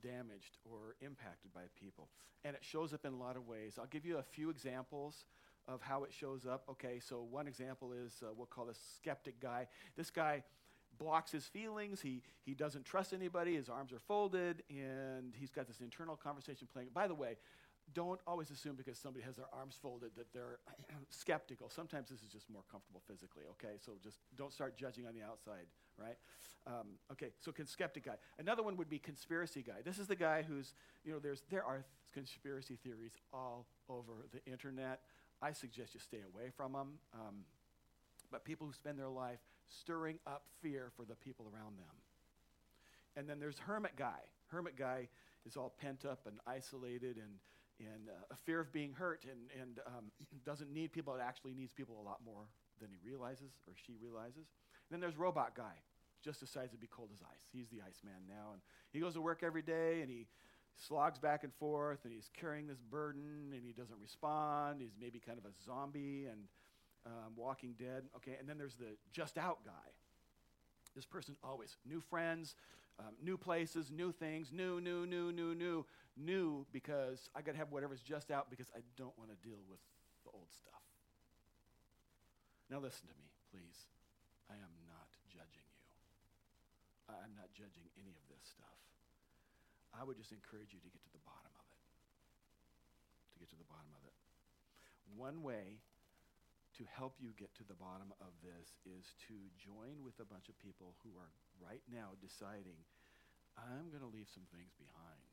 damaged, 0.03 0.59
or 0.65 0.97
impacted 1.01 1.53
by 1.53 1.63
people. 1.79 2.09
And 2.45 2.55
it 2.55 2.65
shows 2.65 2.93
up 2.93 3.05
in 3.05 3.13
a 3.13 3.17
lot 3.17 3.37
of 3.37 3.47
ways. 3.47 3.79
I'll 3.79 3.87
give 3.87 4.05
you 4.05 4.19
a 4.19 4.23
few 4.23 4.51
examples 4.51 5.25
of 5.69 5.83
how 5.83 6.05
it 6.05 6.13
shows 6.13 6.47
up. 6.47 6.65
Okay, 6.71 7.01
so 7.01 7.27
one 7.29 7.49
example 7.49 7.93
is 7.93 8.23
uh, 8.23 8.33
we'll 8.37 8.47
call 8.47 8.67
this 8.67 8.79
skeptic 8.97 9.41
guy. 9.41 9.67
This 9.97 10.11
guy 10.11 10.45
blocks 10.99 11.33
his 11.33 11.45
feelings. 11.45 12.01
He, 12.01 12.23
he 12.45 12.55
doesn't 12.55 12.85
trust 12.85 13.13
anybody. 13.13 13.57
His 13.57 13.69
arms 13.69 13.93
are 13.93 13.99
folded, 13.99 14.63
and 14.71 15.35
he's 15.37 15.51
got 15.51 15.67
this 15.67 15.81
internal 15.81 16.17
conversation 16.17 16.69
playing. 16.73 16.89
By 16.95 17.09
the 17.09 17.15
way, 17.15 17.37
don't 17.95 18.21
always 18.27 18.51
assume 18.51 18.77
because 18.77 18.99
somebody 18.99 19.25
has 19.25 19.37
their 19.37 19.47
arms 19.53 19.79
folded 19.81 20.11
that 20.17 20.33
they're 20.33 20.59
skeptical. 21.11 21.71
Sometimes 21.71 22.09
this 22.09 22.23
is 22.23 22.29
just 22.29 22.51
more 22.51 22.63
comfortable 22.71 23.03
physically, 23.07 23.45
okay? 23.53 23.77
So 23.85 23.93
just 24.03 24.19
don't 24.37 24.53
start 24.53 24.77
judging 24.77 25.07
on 25.07 25.15
the 25.15 25.23
outside, 25.23 25.67
right? 25.99 26.17
Um, 26.67 26.99
okay, 27.13 27.31
so 27.39 27.53
con- 27.53 27.67
skeptic 27.67 28.05
guy. 28.05 28.17
Another 28.39 28.63
one 28.63 28.77
would 28.77 28.91
be 28.91 28.99
conspiracy 28.99 29.63
guy. 29.63 29.83
This 29.85 29.99
is 29.99 30.09
the 30.09 30.17
guy 30.17 30.43
who's, 30.43 30.75
you 31.05 31.13
know, 31.13 31.19
there's, 31.19 31.43
there 31.51 31.65
are 31.65 31.85
conspiracy 32.13 32.77
theories 32.83 33.13
all 33.33 33.67
over 33.89 34.13
the 34.33 34.45
internet. 34.51 35.01
I 35.41 35.53
suggest 35.53 35.95
you 35.95 36.01
stay 36.01 36.23
away 36.27 36.51
from 36.57 36.73
them. 36.73 36.99
Um, 37.15 37.45
but 38.31 38.45
people 38.45 38.67
who 38.67 38.73
spend 38.73 38.99
their 38.99 39.09
life 39.09 39.39
stirring 39.69 40.19
up 40.27 40.45
fear 40.61 40.91
for 40.97 41.05
the 41.05 41.15
people 41.15 41.47
around 41.55 41.79
them. 41.79 41.95
And 43.17 43.29
then 43.29 43.39
there's 43.39 43.59
hermit 43.59 43.97
guy. 43.97 44.21
Hermit 44.49 44.77
guy 44.77 45.09
is 45.47 45.57
all 45.57 45.73
pent 45.81 46.05
up 46.05 46.27
and 46.27 46.39
isolated 46.47 47.17
and 47.17 47.39
and 47.81 48.09
uh, 48.09 48.13
a 48.31 48.37
fear 48.37 48.61
of 48.61 48.73
being 48.73 48.93
hurt 48.93 49.25
and, 49.25 49.51
and 49.61 49.81
um, 49.87 50.11
doesn't 50.45 50.73
need 50.73 50.93
people. 50.93 51.15
It 51.15 51.21
actually 51.23 51.55
needs 51.55 51.73
people 51.73 51.99
a 52.01 52.05
lot 52.05 52.19
more 52.25 52.49
than 52.81 52.89
he 52.91 52.99
realizes 53.05 53.53
or 53.67 53.75
she 53.87 53.95
realizes. 54.03 54.37
And 54.37 54.91
then 54.91 55.01
there's 55.01 55.17
robot 55.17 55.55
guy, 55.55 55.83
just 56.25 56.41
decides 56.41 56.73
to 56.73 56.79
be 56.79 56.87
cold 56.87 57.11
as 57.13 57.21
ice. 57.23 57.45
He's 57.53 57.69
the 57.69 57.79
Iceman 57.87 58.27
now, 58.29 58.53
and 58.53 58.63
he 58.93 59.01
goes 59.01 59.15
to 59.15 59.21
work 59.21 59.43
every 59.43 59.63
day 59.63 60.01
and 60.01 60.11
he 60.11 60.27
slogs 60.77 61.19
back 61.19 61.43
and 61.43 61.53
forth 61.55 62.01
and 62.05 62.13
he's 62.13 62.31
carrying 62.39 62.67
this 62.67 62.81
burden 62.91 63.53
and 63.53 63.63
he 63.65 63.73
doesn't 63.73 63.99
respond. 64.01 64.81
He's 64.81 64.95
maybe 65.01 65.19
kind 65.19 65.39
of 65.39 65.45
a 65.45 65.55
zombie 65.65 66.27
and 66.31 66.41
um, 67.07 67.33
Walking 67.37 67.75
Dead. 67.79 68.05
Okay, 68.17 68.37
and 68.39 68.49
then 68.49 68.59
there's 68.59 68.75
the 68.75 68.97
just 69.13 69.39
out 69.39 69.59
guy. 69.65 69.91
This 70.95 71.07
person 71.07 71.37
always 71.45 71.77
new 71.89 72.01
friends, 72.01 72.57
um, 72.99 73.15
new 73.23 73.37
places, 73.37 73.91
new 73.91 74.13
things, 74.13 74.51
new, 74.53 74.81
new, 74.81 75.07
new, 75.07 75.31
new, 75.33 75.55
new, 75.55 75.85
new, 76.17 76.67
because 76.73 77.29
I 77.37 77.45
got 77.45 77.53
to 77.53 77.61
have 77.61 77.71
whatever's 77.71 78.01
just 78.01 78.33
out 78.33 78.49
because 78.49 78.67
I 78.73 78.81
don't 78.97 79.17
want 79.21 79.31
to 79.31 79.39
deal 79.45 79.61
with 79.69 79.81
the 80.25 80.33
old 80.33 80.49
stuff. 80.51 80.83
Now, 82.73 82.83
listen 82.83 83.07
to 83.07 83.17
me, 83.21 83.29
please. 83.53 83.87
I 84.51 84.59
am 84.59 84.75
not 84.89 85.07
judging 85.31 85.63
you. 85.63 85.87
I'm 87.07 87.35
not 87.39 87.53
judging 87.55 87.87
any 88.01 88.15
of 88.15 88.25
this 88.27 88.43
stuff. 88.43 88.79
I 89.95 90.03
would 90.03 90.19
just 90.19 90.35
encourage 90.35 90.75
you 90.75 90.83
to 90.83 90.91
get 90.91 91.03
to 91.07 91.13
the 91.15 91.23
bottom 91.23 91.53
of 91.55 91.67
it. 91.71 91.83
To 93.33 93.37
get 93.39 93.49
to 93.55 93.59
the 93.59 93.69
bottom 93.71 93.91
of 93.95 94.03
it. 94.07 94.17
One 95.15 95.43
way 95.43 95.79
to 96.77 96.85
help 96.93 97.17
you 97.23 97.33
get 97.39 97.55
to 97.57 97.65
the 97.65 97.79
bottom 97.79 98.13
of 98.21 98.35
this 98.45 98.77
is 98.85 99.17
to 99.31 99.37
join 99.57 100.05
with 100.05 100.21
a 100.21 100.29
bunch 100.29 100.53
of 100.53 100.59
people 100.61 100.93
who 101.01 101.15
are 101.17 101.33
right 101.57 101.83
now 101.89 102.13
deciding, 102.21 102.77
I'm 103.57 103.89
going 103.89 104.05
to 104.05 104.13
leave 104.13 104.29
some 104.29 104.45
things 104.53 104.77
behind. 104.77 105.26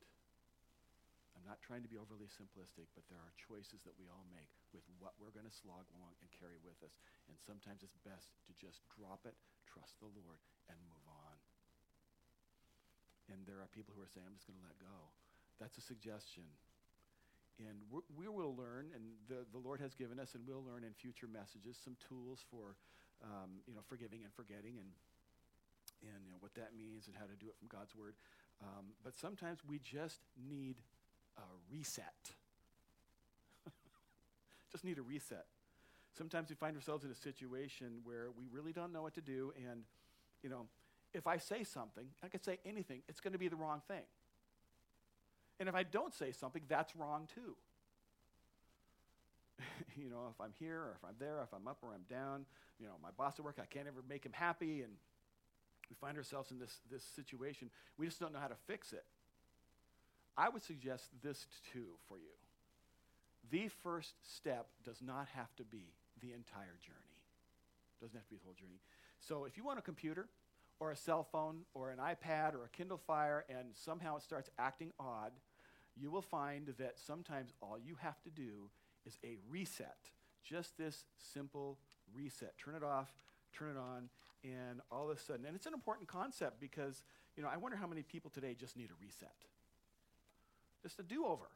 I'm 1.44 1.52
not 1.52 1.60
trying 1.60 1.84
to 1.84 1.92
be 1.92 2.00
overly 2.00 2.32
simplistic, 2.32 2.88
but 2.96 3.04
there 3.12 3.20
are 3.20 3.36
choices 3.36 3.84
that 3.84 4.00
we 4.00 4.08
all 4.08 4.24
make 4.32 4.48
with 4.72 4.88
what 5.04 5.12
we're 5.20 5.36
going 5.36 5.44
to 5.44 5.52
slog 5.52 5.84
along 6.00 6.16
and 6.24 6.32
carry 6.32 6.56
with 6.64 6.80
us. 6.80 6.96
And 7.28 7.36
sometimes 7.36 7.84
it's 7.84 8.00
best 8.00 8.32
to 8.48 8.56
just 8.56 8.80
drop 8.96 9.28
it, 9.28 9.36
trust 9.68 10.00
the 10.00 10.08
Lord, 10.08 10.40
and 10.72 10.80
move 10.88 11.04
on. 11.04 11.36
And 13.28 13.44
there 13.44 13.60
are 13.60 13.68
people 13.76 13.92
who 13.92 14.00
are 14.00 14.08
saying, 14.08 14.24
I'm 14.24 14.40
just 14.40 14.48
going 14.48 14.56
to 14.56 14.64
let 14.64 14.80
go. 14.80 15.12
That's 15.60 15.76
a 15.76 15.84
suggestion. 15.84 16.48
And 17.60 17.84
we 17.92 18.32
will 18.32 18.56
learn, 18.56 18.96
and 18.96 19.04
the, 19.28 19.44
the 19.52 19.60
Lord 19.60 19.84
has 19.84 19.92
given 20.00 20.24
us, 20.24 20.40
and 20.40 20.48
we'll 20.48 20.64
learn 20.64 20.88
in 20.88 20.96
future 20.96 21.28
messages 21.28 21.76
some 21.76 22.00
tools 22.00 22.40
for, 22.48 22.80
um, 23.20 23.60
you 23.68 23.76
know, 23.76 23.84
forgiving 23.92 24.24
and 24.24 24.32
forgetting, 24.32 24.80
and 24.80 24.96
and 26.04 26.20
you 26.28 26.32
know, 26.32 26.42
what 26.44 26.56
that 26.56 26.76
means, 26.76 27.08
and 27.08 27.16
how 27.16 27.24
to 27.24 27.36
do 27.40 27.48
it 27.48 27.56
from 27.56 27.68
God's 27.72 27.96
word. 27.96 28.16
Um, 28.60 28.92
but 29.04 29.16
sometimes 29.16 29.60
we 29.64 29.80
just 29.80 30.20
need 30.36 30.80
a 31.38 31.42
reset. 31.72 32.32
just 34.72 34.84
need 34.84 34.98
a 34.98 35.02
reset. 35.02 35.46
Sometimes 36.18 36.50
we 36.50 36.56
find 36.56 36.76
ourselves 36.76 37.04
in 37.04 37.12
a 37.12 37.16
situation 37.16 38.00
where 38.04 38.28
we 38.38 38.46
really 38.52 38.72
don't 38.72 38.94
know 38.94 39.02
what 39.02 39.16
to 39.16 39.22
do, 39.22 39.54
and 39.70 39.84
you 40.44 40.50
know, 40.50 40.68
if 41.14 41.28
I 41.28 41.38
say 41.38 41.64
something, 41.64 42.06
I 42.24 42.28
could 42.28 42.44
say 42.44 42.60
anything, 42.66 43.02
it's 43.08 43.20
going 43.20 43.34
to 43.34 43.40
be 43.40 43.48
the 43.48 43.56
wrong 43.56 43.82
thing. 43.88 44.04
And 45.60 45.70
if 45.70 45.76
I 45.76 45.84
don't 45.84 46.14
say 46.14 46.32
something, 46.32 46.64
that's 46.68 46.96
wrong 46.96 47.28
too. 47.34 47.56
you 49.96 50.10
know, 50.10 50.28
if 50.30 50.42
I'm 50.42 50.54
here 50.60 50.80
or 50.80 50.98
if 50.98 51.06
I'm 51.08 51.16
there, 51.20 51.40
if 51.44 51.54
I'm 51.54 51.68
up 51.68 51.78
or 51.82 51.94
I'm 51.94 52.06
down, 52.10 52.46
you 52.80 52.86
know, 52.86 52.94
my 53.02 53.10
boss 53.18 53.40
at 53.40 53.46
work, 53.46 53.58
I 53.62 53.66
can't 53.66 53.88
ever 53.88 54.04
make 54.08 54.26
him 54.26 54.34
happy, 54.34 54.82
and 54.82 54.94
we 55.90 55.96
find 55.96 56.18
ourselves 56.18 56.52
in 56.52 56.60
this, 56.60 56.80
this 56.92 57.04
situation. 57.16 57.70
We 57.98 58.06
just 58.06 58.20
don't 58.20 58.34
know 58.34 58.40
how 58.40 58.48
to 58.48 58.58
fix 58.68 58.94
it. 58.94 59.06
I 60.38 60.50
would 60.50 60.64
suggest 60.64 61.10
this 61.22 61.46
too 61.72 61.88
for 62.08 62.18
you. 62.18 62.34
The 63.52 63.68
first 63.84 64.14
step 64.36 64.68
does 64.84 65.02
not 65.02 65.28
have 65.36 65.56
to 65.58 65.64
be 65.64 65.94
the 66.22 66.34
entire 66.34 66.78
journey. 66.82 67.22
Doesn't 68.02 68.18
have 68.18 68.26
to 68.28 68.32
be 68.32 68.38
the 68.38 68.46
whole 68.46 68.56
journey. 68.56 68.80
So 69.20 69.46
if 69.46 69.58
you 69.58 69.64
want 69.64 69.80
a 69.80 69.82
computer, 69.82 70.28
or 70.80 70.92
a 70.92 70.96
cell 70.96 71.24
phone 71.24 71.62
or 71.74 71.92
an 71.92 72.00
iPad 72.00 72.54
or 72.54 72.66
a 72.66 72.70
Kindle 72.70 72.98
Fire 72.98 73.46
and 73.48 73.68
somehow 73.74 74.18
it 74.18 74.24
starts 74.24 74.50
acting 74.60 74.92
odd, 75.00 75.32
you 75.96 76.12
will 76.12 76.22
find 76.22 76.74
that 76.78 77.00
sometimes 77.00 77.54
all 77.62 77.78
you 77.80 77.96
have 78.02 78.22
to 78.24 78.30
do 78.30 78.70
is 79.06 79.18
a 79.24 79.38
reset. 79.50 80.10
Just 80.44 80.78
this 80.78 81.06
simple 81.18 81.78
reset. 82.14 82.58
Turn 82.58 82.76
it 82.76 82.84
off, 82.84 83.10
turn 83.54 83.70
it 83.70 83.78
on, 83.78 84.10
and 84.44 84.82
all 84.92 85.10
of 85.10 85.18
a 85.18 85.20
sudden, 85.20 85.46
and 85.46 85.56
it's 85.56 85.68
an 85.68 85.74
important 85.74 86.10
concept 86.10 86.60
because, 86.60 87.04
you 87.38 87.44
know, 87.44 87.50
I 87.50 87.56
wonder 87.56 87.78
how 87.78 87.88
many 87.88 88.02
people 88.02 88.30
today 88.30 88.54
just 88.60 88.76
need 88.76 88.90
a 88.90 89.02
reset. 89.02 89.32
Just 90.84 91.00
a 91.00 91.04
do 91.04 91.26
over. 91.26 91.48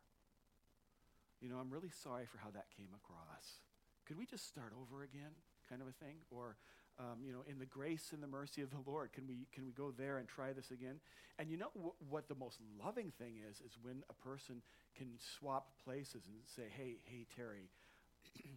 You 1.42 1.50
know, 1.50 1.58
I'm 1.58 1.70
really 1.70 1.92
sorry 2.02 2.26
for 2.26 2.40
how 2.40 2.50
that 2.52 2.66
came 2.76 2.90
across. 2.96 3.62
Could 4.08 4.18
we 4.18 4.26
just 4.26 4.48
start 4.48 4.72
over 4.74 5.04
again, 5.04 5.36
kind 5.70 5.82
of 5.82 5.88
a 5.88 5.92
thing? 6.04 6.16
Or, 6.32 6.56
um, 6.98 7.20
you 7.22 7.32
know, 7.32 7.44
in 7.46 7.60
the 7.60 7.66
grace 7.68 8.10
and 8.14 8.24
the 8.24 8.28
mercy 8.28 8.62
of 8.64 8.72
the 8.72 8.82
Lord, 8.88 9.12
can 9.12 9.28
we, 9.28 9.46
can 9.54 9.66
we 9.66 9.72
go 9.72 9.92
there 9.92 10.18
and 10.18 10.28
try 10.28 10.54
this 10.54 10.72
again? 10.72 11.00
And 11.38 11.52
you 11.52 11.58
know 11.58 11.70
wh- 11.76 12.00
what 12.10 12.28
the 12.28 12.36
most 12.36 12.58
loving 12.82 13.12
thing 13.20 13.36
is, 13.38 13.62
is 13.62 13.78
when 13.84 14.02
a 14.10 14.16
person 14.16 14.64
can 14.96 15.20
swap 15.20 15.76
places 15.84 16.24
and 16.26 16.38
say, 16.48 16.72
hey, 16.76 16.98
hey, 17.04 17.28
Terry, 17.36 17.70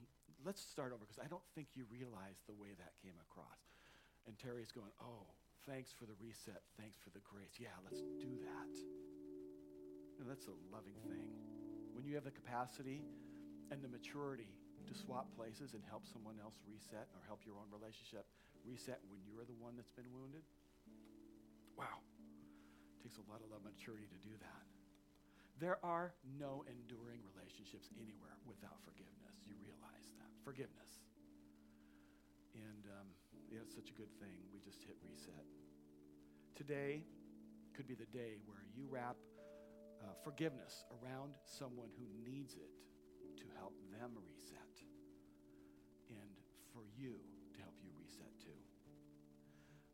let's 0.47 0.63
start 0.63 0.93
over 0.95 1.05
because 1.05 1.21
I 1.23 1.29
don't 1.29 1.45
think 1.55 1.75
you 1.75 1.85
realize 1.91 2.41
the 2.47 2.55
way 2.55 2.73
that 2.79 2.95
came 3.03 3.19
across. 3.29 3.61
And 4.27 4.39
Terry's 4.39 4.73
going, 4.73 4.95
oh, 5.03 5.27
thanks 5.69 5.93
for 5.93 6.07
the 6.07 6.17
reset. 6.23 6.63
Thanks 6.79 6.97
for 7.03 7.11
the 7.11 7.21
grace. 7.27 7.59
Yeah, 7.59 7.75
let's 7.85 8.01
do 8.23 8.31
that. 8.47 9.20
Know, 10.21 10.29
that's 10.29 10.53
a 10.53 10.57
loving 10.69 11.01
thing. 11.09 11.25
When 11.97 12.05
you 12.05 12.13
have 12.21 12.29
the 12.29 12.37
capacity 12.37 13.01
and 13.73 13.81
the 13.81 13.89
maturity 13.89 14.53
to 14.85 14.93
swap 14.93 15.33
places 15.33 15.73
and 15.73 15.81
help 15.89 16.05
someone 16.05 16.37
else 16.45 16.61
reset 16.69 17.09
or 17.17 17.25
help 17.25 17.41
your 17.49 17.57
own 17.57 17.73
relationship 17.73 18.29
reset 18.61 19.01
when 19.09 19.25
you're 19.25 19.49
the 19.49 19.57
one 19.57 19.81
that's 19.81 19.97
been 19.97 20.13
wounded? 20.13 20.45
Wow. 21.73 22.05
It 22.05 23.09
takes 23.09 23.17
a 23.17 23.25
lot 23.33 23.41
of 23.41 23.49
love 23.49 23.65
and 23.65 23.73
maturity 23.73 24.13
to 24.13 24.21
do 24.21 24.37
that. 24.45 24.65
There 25.57 25.81
are 25.81 26.13
no 26.37 26.69
enduring 26.69 27.25
relationships 27.33 27.89
anywhere 27.97 28.37
without 28.45 28.77
forgiveness. 28.85 29.41
You 29.49 29.57
realize 29.65 30.05
that. 30.21 30.29
Forgiveness. 30.45 31.01
And 32.53 32.85
um, 32.93 33.09
yeah, 33.49 33.65
it's 33.65 33.73
such 33.73 33.89
a 33.89 33.97
good 33.97 34.13
thing. 34.21 34.37
We 34.53 34.61
just 34.61 34.85
hit 34.85 35.01
reset. 35.01 35.49
Today 36.53 37.09
could 37.73 37.89
be 37.89 37.97
the 37.97 38.09
day 38.13 38.37
where 38.45 38.61
you 38.77 38.85
wrap 38.85 39.17
uh, 40.01 40.13
forgiveness 40.25 40.85
around 41.01 41.35
someone 41.45 41.89
who 41.97 42.07
needs 42.25 42.55
it 42.55 42.73
to 43.37 43.45
help 43.57 43.75
them 43.93 44.17
reset 44.17 44.75
and 46.09 46.31
for 46.73 46.85
you 46.97 47.21
to 47.55 47.61
help 47.61 47.77
you 47.83 47.91
reset 48.01 48.33
too. 48.41 48.61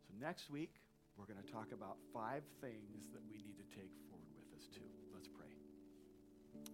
So 0.06 0.14
next 0.20 0.50
week, 0.50 0.80
we're 1.16 1.26
going 1.26 1.42
to 1.42 1.52
talk 1.52 1.72
about 1.72 1.96
five 2.12 2.42
things 2.60 3.08
that 3.12 3.22
we 3.28 3.36
need 3.38 3.56
to 3.58 3.68
take 3.74 3.90
forward 4.08 4.30
with 4.36 4.52
us 4.58 4.68
too. 4.68 4.88
Let's 5.12 5.28
pray. 5.28 5.48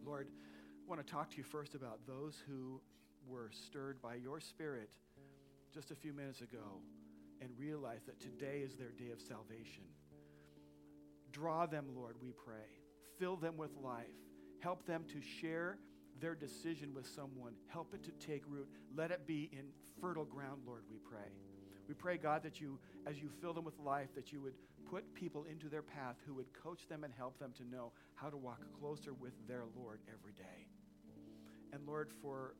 Lord, 0.04 0.28
I 0.28 0.90
want 0.90 1.04
to 1.04 1.10
talk 1.10 1.30
to 1.30 1.36
you 1.36 1.44
first 1.44 1.74
about 1.74 2.00
those 2.06 2.42
who 2.46 2.80
were 3.28 3.50
stirred 3.52 4.02
by 4.02 4.16
your 4.16 4.40
spirit 4.40 4.90
just 5.72 5.90
a 5.90 5.94
few 5.94 6.12
minutes 6.12 6.40
ago 6.40 6.82
and 7.40 7.50
realize 7.58 8.02
that 8.06 8.20
today 8.20 8.62
is 8.64 8.74
their 8.74 8.90
day 8.90 9.10
of 9.12 9.20
salvation. 9.20 9.84
Draw 11.30 11.66
them, 11.66 11.86
Lord, 11.96 12.16
we 12.20 12.32
pray. 12.32 12.68
Fill 13.18 13.36
them 13.36 13.56
with 13.56 13.70
life. 13.82 14.06
Help 14.60 14.86
them 14.86 15.04
to 15.12 15.20
share 15.20 15.78
their 16.20 16.34
decision 16.34 16.94
with 16.94 17.06
someone. 17.06 17.54
Help 17.68 17.94
it 17.94 18.02
to 18.04 18.10
take 18.24 18.42
root. 18.46 18.68
Let 18.94 19.10
it 19.10 19.26
be 19.26 19.50
in 19.52 19.66
fertile 20.00 20.24
ground, 20.24 20.62
Lord, 20.66 20.82
we 20.90 20.98
pray. 20.98 21.30
We 21.88 21.94
pray, 21.94 22.16
God, 22.16 22.42
that 22.44 22.60
you, 22.60 22.78
as 23.06 23.20
you 23.20 23.28
fill 23.40 23.52
them 23.52 23.64
with 23.64 23.78
life, 23.78 24.08
that 24.14 24.32
you 24.32 24.40
would 24.40 24.54
put 24.88 25.14
people 25.14 25.44
into 25.50 25.68
their 25.68 25.82
path 25.82 26.16
who 26.26 26.34
would 26.34 26.46
coach 26.54 26.88
them 26.88 27.04
and 27.04 27.12
help 27.12 27.38
them 27.38 27.52
to 27.58 27.64
know 27.64 27.92
how 28.14 28.28
to 28.28 28.36
walk 28.36 28.60
closer 28.80 29.12
with 29.12 29.32
their 29.48 29.64
Lord 29.76 30.00
every 30.08 30.32
day. 30.32 30.66
And 31.72 31.86
Lord, 31.86 32.12
for 32.22 32.54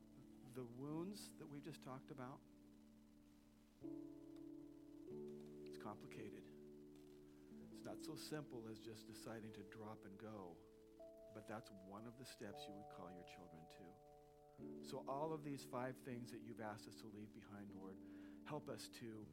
the 0.55 0.65
wounds 0.79 1.31
that 1.39 1.51
we've 1.51 1.65
just 1.65 1.85
talked 1.85 2.11
about, 2.11 2.39
it's 5.67 5.79
complicated. 5.83 6.52
It's 7.83 7.91
not 7.91 7.99
so 7.99 8.15
simple 8.15 8.63
as 8.71 8.79
just 8.79 9.11
deciding 9.11 9.51
to 9.59 9.65
drop 9.75 9.99
and 10.07 10.15
go. 10.15 10.55
but 11.35 11.49
that's 11.49 11.71
one 11.89 12.07
of 12.07 12.15
the 12.21 12.29
steps 12.29 12.63
you 12.69 12.75
would 12.79 12.87
call 12.95 13.11
your 13.11 13.25
children 13.27 13.59
to. 13.75 13.87
So, 14.87 15.03
all 15.09 15.33
of 15.35 15.43
these 15.43 15.67
five 15.67 15.97
things 16.05 16.31
that 16.31 16.45
you've 16.47 16.61
asked 16.63 16.87
us 16.87 16.95
to 17.03 17.09
leave 17.11 17.33
behind, 17.35 17.67
Lord, 17.75 17.97
help 18.45 18.69
us 18.69 18.87
to 19.01 19.27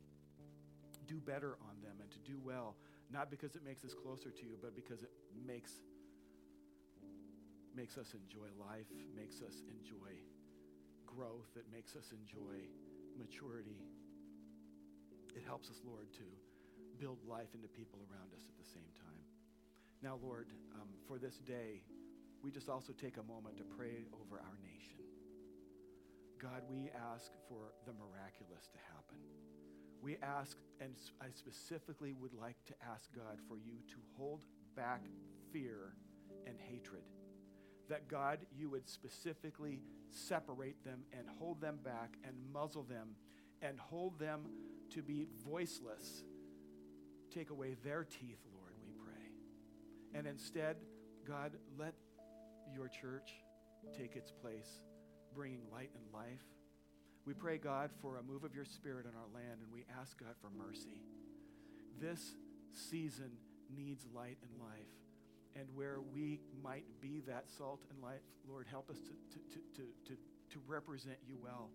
do 1.06 1.20
better 1.20 1.60
on 1.70 1.78
them 1.84 2.00
and 2.02 2.10
to 2.10 2.18
do 2.26 2.40
well, 2.42 2.74
not 3.12 3.30
because 3.30 3.54
it 3.56 3.62
makes 3.64 3.84
us 3.84 3.94
closer 3.94 4.32
to 4.32 4.44
you, 4.48 4.58
but 4.62 4.74
because 4.74 5.04
it 5.04 5.12
makes, 5.46 5.84
makes 7.76 7.98
us 8.00 8.16
enjoy 8.16 8.50
life, 8.58 8.90
makes 9.14 9.44
us 9.44 9.62
enjoy 9.70 10.18
growth, 11.06 11.52
it 11.60 11.66
makes 11.70 11.96
us 11.96 12.14
enjoy 12.16 12.64
maturity. 13.20 13.84
It 15.36 15.44
helps 15.46 15.70
us, 15.70 15.82
Lord, 15.86 16.10
to 16.18 16.26
build 17.00 17.18
life 17.28 17.56
into 17.56 17.68
people 17.68 18.00
around 18.12 18.34
us 18.36 18.44
at 18.48 18.58
the 18.60 18.70
same 18.70 18.92
time. 19.00 19.24
Now, 20.04 20.20
Lord, 20.22 20.48
um, 20.76 20.90
for 21.08 21.18
this 21.18 21.40
day, 21.40 21.82
we 22.44 22.52
just 22.52 22.70
also 22.70 22.94
take 22.94 23.18
a 23.18 23.24
moment 23.24 23.58
to 23.58 23.64
pray 23.64 24.06
over 24.14 24.38
our 24.38 24.58
nation. 24.64 25.00
God, 26.42 26.64
we 26.70 26.90
ask 27.14 27.32
for 27.48 27.74
the 27.86 27.94
miraculous 27.94 28.68
to 28.72 28.80
happen. 28.94 29.20
We 30.02 30.18
ask, 30.24 30.58
and 30.80 30.94
I 31.22 31.28
specifically 31.34 32.14
would 32.14 32.34
like 32.34 32.56
to 32.68 32.74
ask 32.94 33.10
God 33.14 33.40
for 33.48 33.58
you 33.58 33.74
to 33.90 33.98
hold 34.18 34.46
back 34.76 35.02
fear 35.52 35.96
and 36.48 36.56
hatred. 36.58 37.04
That 37.90 38.08
God, 38.08 38.40
you 38.56 38.70
would 38.70 38.88
specifically 38.88 39.82
separate 40.12 40.84
them 40.86 41.04
and 41.12 41.28
hold 41.40 41.60
them 41.60 41.80
back 41.84 42.16
and 42.24 42.36
muzzle 42.54 42.84
them 42.84 43.16
and 43.62 43.78
hold 43.78 44.18
them 44.20 44.46
to 44.92 45.02
be 45.02 45.28
voiceless. 45.46 46.24
Take 47.34 47.50
away 47.50 47.76
their 47.84 48.04
teeth, 48.04 48.40
Lord, 48.54 48.74
we 48.84 48.92
pray. 49.04 50.18
And 50.18 50.28
instead, 50.28 50.78
God, 51.28 51.52
let 51.78 51.94
your 52.74 52.88
church 52.88 53.32
take 53.98 54.16
its 54.16 54.32
place 54.32 54.82
bringing 55.34 55.62
light 55.72 55.92
and 55.96 56.04
life. 56.14 56.44
We 57.26 57.34
pray, 57.34 57.58
God, 57.58 57.92
for 58.02 58.18
a 58.18 58.24
move 58.24 58.44
of 58.44 58.56
your 58.56 58.66
spirit 58.66 59.06
in 59.06 59.12
our 59.12 59.28
land, 59.34 59.62
and 59.62 59.72
we 59.72 59.86
ask, 60.02 60.20
God, 60.20 60.36
for 60.42 60.50
mercy. 60.50 60.98
This 62.00 62.36
season 62.74 63.32
needs 63.76 64.06
light 64.14 64.38
and 64.42 64.60
life. 64.60 64.88
And 65.56 65.68
where 65.76 65.98
we 66.14 66.40
might 66.64 66.86
be 67.02 67.22
that 67.28 67.50
salt 67.58 67.82
and 67.92 68.02
light, 68.02 68.22
Lord, 68.48 68.68
help 68.70 68.90
us 68.90 68.98
to, 68.98 69.10
to, 69.10 69.40
to, 69.50 69.60
to, 69.76 69.84
to, 70.08 70.14
to 70.14 70.60
represent 70.68 71.18
you 71.28 71.38
well. 71.42 71.70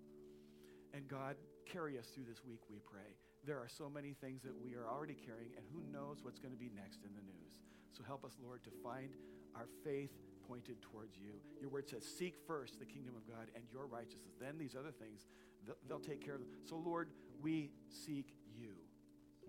And 0.93 1.07
God, 1.09 1.37
carry 1.67 1.99
us 1.99 2.07
through 2.07 2.25
this 2.25 2.45
week, 2.45 2.61
we 2.71 2.79
pray. 2.79 3.17
There 3.47 3.59
are 3.59 3.69
so 3.69 3.91
many 3.91 4.15
things 4.15 4.43
that 4.43 4.55
we 4.57 4.75
are 4.75 4.89
already 4.89 5.15
carrying, 5.15 5.53
and 5.57 5.65
who 5.73 5.85
knows 5.93 6.25
what's 6.25 6.39
going 6.39 6.53
to 6.53 6.59
be 6.59 6.71
next 6.75 7.05
in 7.05 7.13
the 7.15 7.23
news. 7.23 7.61
So 7.93 8.03
help 8.03 8.25
us, 8.25 8.33
Lord, 8.43 8.65
to 8.65 8.71
find 8.83 9.11
our 9.55 9.69
faith 9.85 10.11
pointed 10.49 10.81
towards 10.83 11.17
you. 11.17 11.41
Your 11.61 11.71
word 11.71 11.89
says, 11.89 12.05
Seek 12.05 12.35
first 12.47 12.79
the 12.79 12.85
kingdom 12.85 13.15
of 13.17 13.27
God 13.29 13.49
and 13.55 13.65
your 13.73 13.87
righteousness. 13.87 14.35
Then 14.41 14.59
these 14.59 14.75
other 14.75 14.93
things, 14.93 15.27
they'll, 15.67 15.77
they'll 15.89 16.07
take 16.07 16.25
care 16.25 16.35
of 16.35 16.41
them. 16.41 16.51
So, 16.65 16.77
Lord, 16.77 17.11
we 17.43 17.71
seek 17.89 18.35
you. 18.57 18.75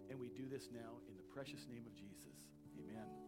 And 0.10 0.20
we 0.20 0.30
do 0.30 0.48
this 0.48 0.70
now 0.72 1.02
in 1.10 1.16
the 1.18 1.24
precious 1.34 1.66
name 1.68 1.84
of 1.88 1.96
Jesus. 1.96 2.38
Amen. 2.78 3.25